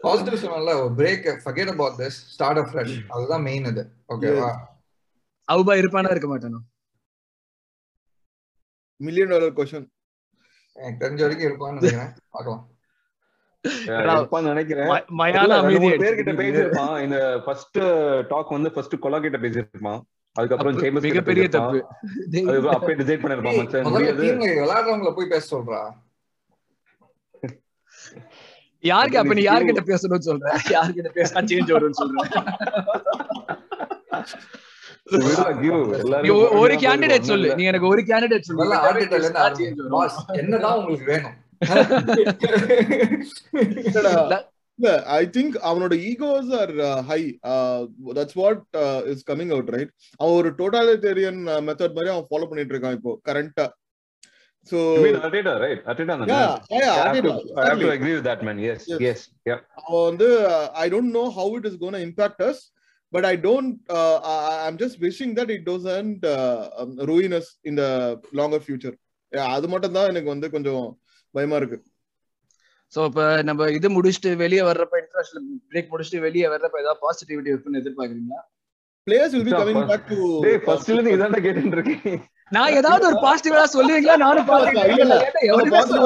[0.03, 3.83] பாசிட்டிவ் சொன்னல ஒரு break forget about this start off fresh அதுதான் மெயின் இது.
[4.13, 4.49] ஓகேவா
[5.47, 6.59] அவுபா இருப்பானா இருக்க மாட்டானோ?
[9.01, 9.87] மில்லியன் டாலர் கொஸ்டின்
[10.75, 12.11] எனக்கு தெரிஞ்ச வரைக்கும் இருப்பான்னு நினைக்கிறேன்.
[12.29, 12.63] பார்க்கலாம்.
[14.49, 14.89] நினைக்கிறேன்.
[16.03, 16.95] பேர்கிட்ட பேசியிருப்பான்.
[17.05, 17.79] இந்த ஃபர்ஸ்ட்
[18.31, 20.01] டாக் வந்து ஃபர்ஸ்ட் கொலா கிட்ட பேசியிருப்பான்.
[20.37, 21.49] அதுக்கப்புறம் அப்ப மிகப்பெரிய.
[21.49, 21.85] தப்பு.
[22.41, 23.85] அதுக்கப்புறம் அப்பயே டிசைட் பண்ணிருப்பான் மச்சான்?
[24.59, 25.93] விளையாடுறவங்கள போய் பேச சொல்றா.
[28.83, 30.47] யாருக்கு அப்ப நீ யார்கிட்ட பேசணும்னு சொல்ற?
[30.69, 32.17] யார்கிட்ட பேசினா சேஞ்ச் வரும்னு சொல்ற?
[36.59, 37.55] ஒரு கேண்டிடேட் சொல்லு.
[37.55, 38.63] நீ எனக்கு ஒரு கேண்டிடேட் சொல்லு.
[40.35, 41.33] என்னதான் உங்களுக்கு வேணும்?
[45.15, 46.73] ஐ திங்க் அவனோட egos are
[47.09, 47.19] high
[48.17, 48.61] that's what
[49.13, 53.65] is coming out right அவன் ஒரு டோட்டாலிட்டேரியன் மெத்தட் மாதிரி அவன் ஃபாலோ பண்ணிட்டு இருக்கான் இப்போ கரண்டா
[54.71, 55.81] so You mean Arteta, right?
[55.91, 56.25] Arteta தானே?
[56.31, 57.91] yeah yeah I have to- Arteta, I have to exactly.
[57.97, 58.57] agree with that, man.
[58.65, 58.99] Yes, Yes.
[59.05, 59.59] yes, yeah.
[59.81, 60.27] அவன் வந்து
[60.83, 62.61] I don't know how it is gonna impact us
[63.13, 63.71] but I don't
[64.65, 66.25] I'm just wishing that it doesn't
[67.11, 67.85] ruin us in the
[68.39, 68.97] longer future
[69.53, 70.85] அது மட்டும் தான் எனக்கு வந்து கொஞ்சம்
[71.33, 71.79] பயமா இருக்கு
[72.93, 77.81] சோ இப்ப நம்ம இது முடிச்சுட்டு வெளியே வர்றப்ப இன்டர்நேஷனல் பிரேக் முடிச்சுட்டு வெளியே வர்றப்ப ஏதாவது பாசிட்டிவிட்டி இருக்குன்னு
[77.81, 78.39] எதிர்பார்க்கறீங்களா?
[79.07, 82.17] Players will be coming back to டேய், first ல இருந்து இதான்டா கேட்டுட்டு இருக்கேன்.
[82.51, 84.15] நான் ஏதாவது ஒரு பாசிட்டிவா சொல்லுவீங்களா?
[84.17, 85.03] நானும் இல்ல, இல்ல.
[85.03, 85.15] இல்ல.
[85.49, 86.05] கண்டிப்பா positive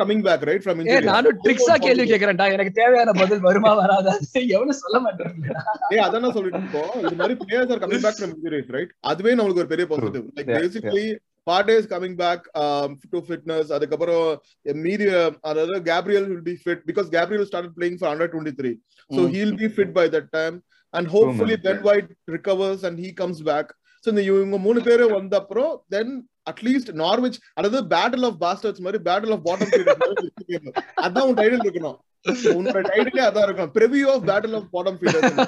[0.00, 2.46] coming back right from a injury நானும் ட்ரிக்ஸா கேள்வி கேக்குறேன்டா.
[2.54, 4.14] எனக்கு தேவையான பதில் வருமா வராதா?
[4.48, 5.54] எவனும் சொல்ல மாட்டேங்க
[5.92, 9.34] ஏய் அதான் நான் சொல்லிட்டு இருக்கோம் இது மாதிரி players are coming back from injuries right அதுவே
[9.40, 11.06] நமக்கு ஒரு பெரிய positive like basically
[11.48, 12.44] part is coming back
[13.12, 14.24] to fitness அதுக்கப்புறம்
[14.82, 15.06] மீதி
[15.50, 18.72] அதாவது Gabriel will be fit because Gabriel start playing for under twenty three
[19.10, 19.20] so.
[19.34, 20.56] He'll be fit by that time
[20.94, 23.70] and hopefully Ben White recovers and he comes back
[24.04, 26.12] so இந்த இவங்க மூணு பேர் வந்த அப்புறம் then
[26.46, 29.72] at least Norwich அதாவது battle of bastards மாதிரி battle of bottom
[31.02, 31.98] அதான் உன் டைட்டில் இருக்கணும்.
[32.54, 35.44] உன்னோட டைட்டிலே அதான் இருக்கணும் preview of battle of bottom feeders ம்.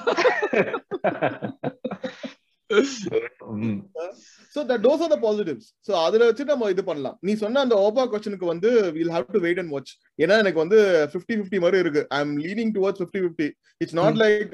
[4.55, 7.17] So that those are the positives so அதுல வச்சு நம்ம இது பண்ணலாம்.
[7.27, 9.93] நீ சொன்ன அந்த ஓபா கொஸ்டினுக்கு வந்து will have to wait and watch
[10.25, 10.79] ஏன்னா எனக்கு வந்து
[11.15, 12.03] 50 50 மாதிரி இருக்கு.
[12.17, 13.49] I am leaning towards 50 50
[13.85, 14.53] it's not like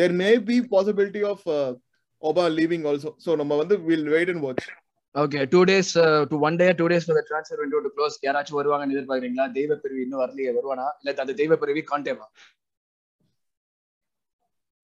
[0.00, 1.44] there may be possibility of
[2.22, 4.66] Auba leaving also so நம்ம வந்து will wait and watch
[5.14, 5.92] okay two days
[6.32, 9.46] to one day two days for transfer window to close யாராச்சும் வருவாங்கன்னு எதிர்பார்க்கறீங்களா?
[9.58, 10.86] தெய்வ பிரிவு இன்னும் வரலையே வருவானா?
[11.00, 11.82] இல்ல அந்த தெய்வ பிரிவி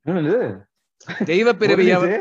[0.06, 0.34] என்னது?
[1.30, 1.84] தெய்வ பிறவி.
[1.96, 2.14] பிறவி.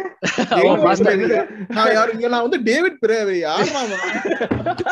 [2.34, 3.82] நான் வந்து டேவிட் பிரேவே யாரா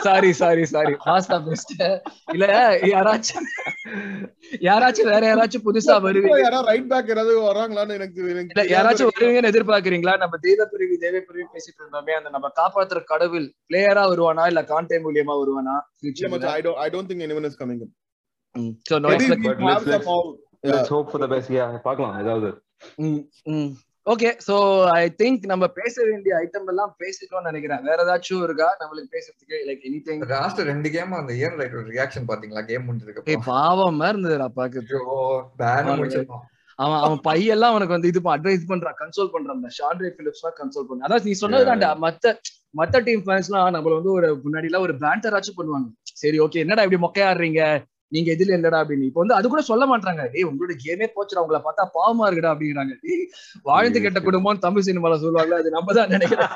[0.06, 0.94] சாரி சாரி சாரி.
[1.04, 1.74] ஃபாஸ்டா பெஸ்ட்
[2.36, 2.46] இல்ல
[2.94, 3.48] யாராச்சும்
[4.68, 6.40] யாராச்சும் வேற யாராச்சும் புதுசா வருவீங்க?
[6.46, 10.16] யாரா ரைட் பேக் யாராவது வராங்களான்னு எனக்கு யாராச்சும் வருவீங்கன்னு எதிர்பார்க்கறீங்களா?
[10.24, 14.46] நம்ம தெய்வ பிரிவி தெய்வ பிரிவி பேசிட்டு இருந்தோமே அந்த நம்ம காப்பாத்துற கடவுள் பிளேயரா வருவானா?
[14.54, 15.76] இல்ல கான்டென்ட் மூலியமா வருவானா?
[16.66, 17.92] don't I don't think anyone is coming in.
[18.90, 22.16] So no let's hope for the best yeah பார்க்கலாம்.
[22.24, 22.50] ஏதாவது
[24.06, 24.56] ஓகே சோ
[24.94, 27.84] ஐ திங்க் நம்ம பேச வேண்டிய ஐட்டம் எல்லாம் பேசிட்டோம்னு நினைக்கிறேன்.
[27.90, 28.68] வேற ஏதாச்சும் இருக்கா?
[28.82, 33.32] நம்மளுக்கு பேசுறதுக்கு லைக் எனி திங் லாஸ்ட் ரெண்டு கேம் அந்த இயர் ரைட்டர் ரியாக்ஷன் பாத்தீங்களா கேம் முடிஞ்சதுக்கு
[33.34, 35.06] ஏய் பாவமா இருந்ததுடா பாக்குறது ஐயோ
[35.62, 36.44] பேன் முடிச்சிருக்கோம்
[36.80, 41.08] அவன் அவன் பையெல்லாம் அவனுக்கு வந்து இது அட்வைஸ் பண்றான் கன்சோல் பண்றான் ஷார்ட்ரே பிலிப்ஸ் எல்லாம் கன்சோல் பண்றான்
[41.08, 42.36] அதான் நீ சொன்னதுதான்டா மத்த
[42.80, 45.90] மத்த டீம் ஃபேன்ஸ்லாம் நம்மள வந்து ஒரு முன்னாடி எல்லாம் ஒரு பேண்டராச்சும் பண்ணுவாங்க.
[46.22, 47.62] சரி ஓகே என்னடா இப்படி மொக்கையாடுறீங்க?
[48.14, 49.08] நீங்க எதுல இல்லடா அப்படின்னு.
[49.10, 52.94] இப்போ வந்து அது கூட சொல்ல மாட்டாங்க டேய் உங்களோட கேமே போச்சுடா உங்களை பார்த்தா பாவமா இருக்குடா அப்படிங்கிறாங்க.
[53.04, 53.26] டேய்
[53.70, 56.52] வாழ்ந்து கெட்ட குடும்பம் தமிழ் சினிமால சொல்லுவாங்க அது நம்ம தான் நினைக்கிறேன்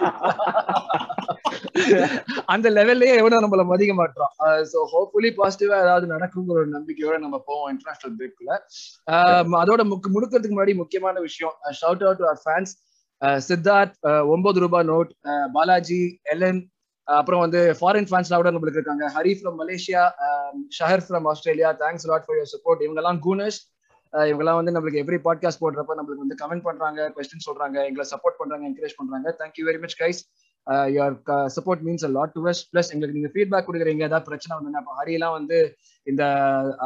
[2.54, 4.32] அந்த லெவல்லயே எவனும் நம்மள மதிக்க மாட்டோம்
[4.72, 8.54] சோ ஹோப்ஃபுல்லி பாசிட்டிவா ஏதாவது நடக்குங்கிற ஒரு நம்பிக்கையோட நம்ம போவோம் இன்டர்நேஷனல் பிரேக்குள்ள
[9.62, 12.74] அதோட முக்கு முடுக்கிறதுக்கு முன்னாடி முக்கியமான விஷயம் shout out to fans
[13.48, 13.96] Siddharth
[14.34, 15.12] ஒன்பது ரூபாய் நோட்
[15.54, 16.02] பாலாஜி
[16.34, 16.62] எலன்
[17.08, 19.06] அப்புறம் வந்து ஃபாரின் ஃபேன்ஸ்லாம் கூட நம்மளுக்கு இருக்காங்க.
[19.16, 20.02] Hari from Malaysia
[20.78, 23.60] Shahar from Australia thanks lot for your support இவங்கெல்லாம் கூனஸ்
[24.14, 28.40] uh, இவங்கெல்லாம் வந்து நம்மளுக்கு எவ்ரி பாட்காஸ்ட் போடுறப்ப நம்மளுக்கு வந்து கமெண்ட் பண்றாங்க கொஸ்டின் சொல்றாங்க எங்களை சப்போர்ட்
[28.42, 29.28] பண்றாங்க என்கரேஜ் பண்றாங்க.
[29.42, 30.22] Thank you very much guys
[30.96, 31.16] your
[31.58, 34.96] support means a lot to us plus எங்களுக்கு நீங்க ஃபீட்பேக் கொடுக்குறீங்க ஏதாவது பிரச்சனை வந்து இப்போ
[35.02, 35.60] ஹரியெல்லாம் வந்து
[36.08, 36.24] இந்த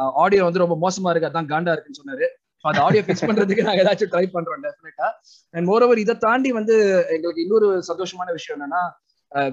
[0.02, 2.26] uh, ஆடியோ வந்து ரொம்ப மோசமா இருக்கு அதான் காண்டா இருக்குன்னு சொன்னாரு.
[2.64, 5.06] அந்த ஆடியோ ஃபிக்ஸ் பண்றதுக்கு நாங்க ஏதாச்சும் ட்ரை பண்றோம் டெஃபினட்டா
[5.54, 6.74] அண்ட் மோரோவர் இதை தாண்டி வந்து
[7.14, 8.82] எங்களுக்கு இன்னொரு சந்தோஷமான விஷயம் என்னன்னா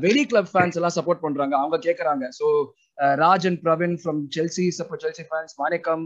[0.06, 1.54] வெளி கிளப் ஃபேன்ஸ் எல்லாம் சப்போர்ட் பண்றாங்க.
[1.62, 2.26] அவங்க கேக்குறாங்க.
[2.40, 2.46] So
[3.24, 6.04] Raj and Praveen from Chelsea support Chelsea fans Manickam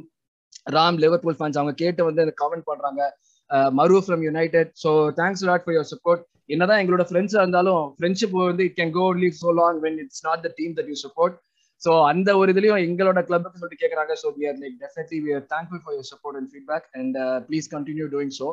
[0.77, 3.01] Ram Liverpool fans அவங்க கேட்டு வந்து கமெண்ட் பண்றாங்க.
[3.79, 6.21] Maru from United so thanks lot for your support
[6.53, 10.41] என்னதான் எங்களோட ஃப்ரெண்ட்ஸா இருந்தாலும் ஃப்ரெண்ட்ஷிப் வந்து it can go only so long when it's not
[10.45, 11.35] the team that you support
[11.81, 15.45] so அந்த ஒரு இதுலயும் எங்களோட கிளப்புக்கு சொல்லிட்டு கேட்கறாங்க so we are like definitely we are
[15.53, 17.17] thankful for your support and feedback and
[17.47, 18.47] please continue doing so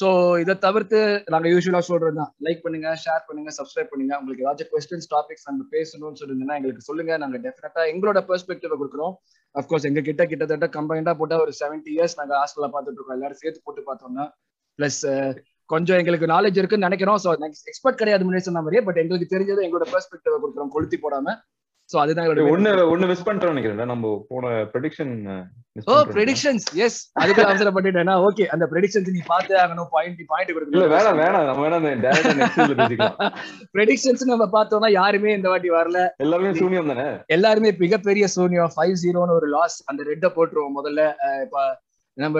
[0.00, 0.08] so
[0.42, 0.98] இதை தவிர்த்து
[1.32, 4.12] நாங்கள் யூஸ்வலாக சொல்றது தான் லைக் பண்ணுங்க ஷேர் பண்ணுங்க சப்ஸ்கிரைப் பண்ணுங்க.
[4.20, 7.12] உங்களுக்கு ஏதாச்சும் கொஸ்டின்ஸ் டாபிக்ஸ் நம்ம பேசணும்னு சொல்லிருந்தீங்கன்னா எங்களுக்கு சொல்லுங்க.
[7.22, 9.14] நாங்கள் டெஃபினட்டா எங்களோட பெர்ஸ்பெக்டிவ் கொடுக்குறோம்.
[9.54, 13.18] அஃப்கோர்ஸ் எங்க கிட்ட கிட்டத்தட்ட கம்பைண்டா போட்டா ஒரு செவன்டி இயர்ஸ் நாங்கள் ஹாஸ்டலில் பார்த்துட்டு இருக்கோம்.
[13.18, 14.26] எல்லாரும் சேர்த்து போட்டு பார்த்தோம்னா.
[14.78, 15.02] பிளஸ்
[15.72, 17.18] கொஞ்சம் எங்களுக்கு நாலேஜ் இருக்குன்னு நினைக்கிறோம்.
[17.24, 17.30] ஸோ
[17.72, 20.72] எக்ஸ்பர்ட் கிடையாது முன்னாடி சொன்ன மாதிரியே பட் எங்களுக்கு தெரிஞ்சது எங்களோட பெர்ஸ்பெக்டிவ் கொடுக்குறோம்.
[20.76, 21.34] கொளுத்தி போடாம.
[21.90, 25.14] ஸோ அதுதான் ஒண்ணு ஒண்ணு மிஸ் பண்றோம் நினைக்கிறேன் நம்ம போன ப்ரெடிக்ஷன்
[25.86, 30.92] ஓ ப்ரெடிக்ஷன்ஸ் எஸ் அதுக்கு அவசரப்பட்டுட்டேன்னா ஓகே அந்த ப்ரெடிக்ஷன்ஸ் நீ பார்த்து ஆகணும் பாயிண்ட் பாயிண்ட் இல்ல கொடுக்கணும்.
[30.94, 31.46] வேணாம் வேணாம்.
[31.48, 32.46] நம்ம வேணா டைரக்டா
[32.80, 33.18] பேசிக்கலாம்.
[33.74, 36.00] ப்ரெடிக்ஷன்ஸ் நம்ம பார்த்தோம்னா யாருமே இந்த வாட்டி வரல.
[36.24, 37.06] எல்லாமே சூனியம் தானே?
[37.36, 38.72] எல்லாருமே மிகப்பெரிய சூனியம்.
[38.76, 41.04] ஃபைவ் ஜீரோன்னு ஒரு லாஸ் அந்த ரெட்டை போட்டுருவோம் முதல்ல.
[41.46, 41.64] இப்ப
[42.16, 42.38] நம்ம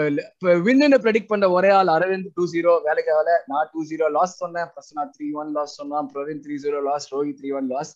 [0.65, 4.69] வின்னு ப்ரெடிக்ட் பண்ண ஒரே ஆள் அரவிந்த் டூ ஜீரோ வேலைக்கு வேலை நான் டூ ஜீரோ லாஸ் சொன்னேன்.
[4.73, 6.09] ஃபர்ஸ்ட் நான் த்ரீ ஒன் லாஸ் சொன்னான்.
[6.15, 7.93] Praveen three zero loss Rohit three one loss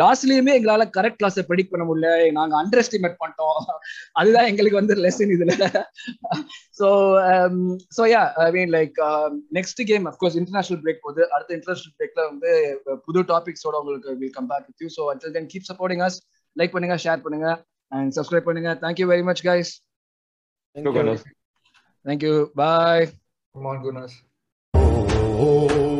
[0.00, 2.08] லாஸ்ட்லயுமே எங்களால கரெக்ட் கிளாஸ் ப்ரெடிக்ட் பண்ண முடியல.
[2.38, 3.58] நாங்க அண்டர் எஸ்டிமேட் பண்ணிட்டோம்.
[4.20, 5.54] அதுதான் எங்களுக்கு வந்து லெசன் இதுல.
[6.80, 6.88] So
[7.98, 8.98] so yeah I mean like
[9.58, 11.22] next game of course international break போகுது.
[11.34, 12.50] அடுத்த இன்டர்நேஷனல் பிரேக்ல வந்து
[13.06, 16.18] புது டாபிக்ஸோட உங்களுக்கு will come back with you so until then keep supporting us
[16.56, 17.48] like பண்ணுங்க ஷேர் பண்ணுங்க
[17.92, 18.72] அண்ட் சப்ஸ்கிரைப் பண்ணுங்க.
[18.84, 19.72] Thank you very much guys
[20.76, 21.16] Thank you.
[22.04, 23.04] Thank you bye
[23.54, 24.12] Come on, goodness.
[24.74, 25.91] Oh, oh, oh,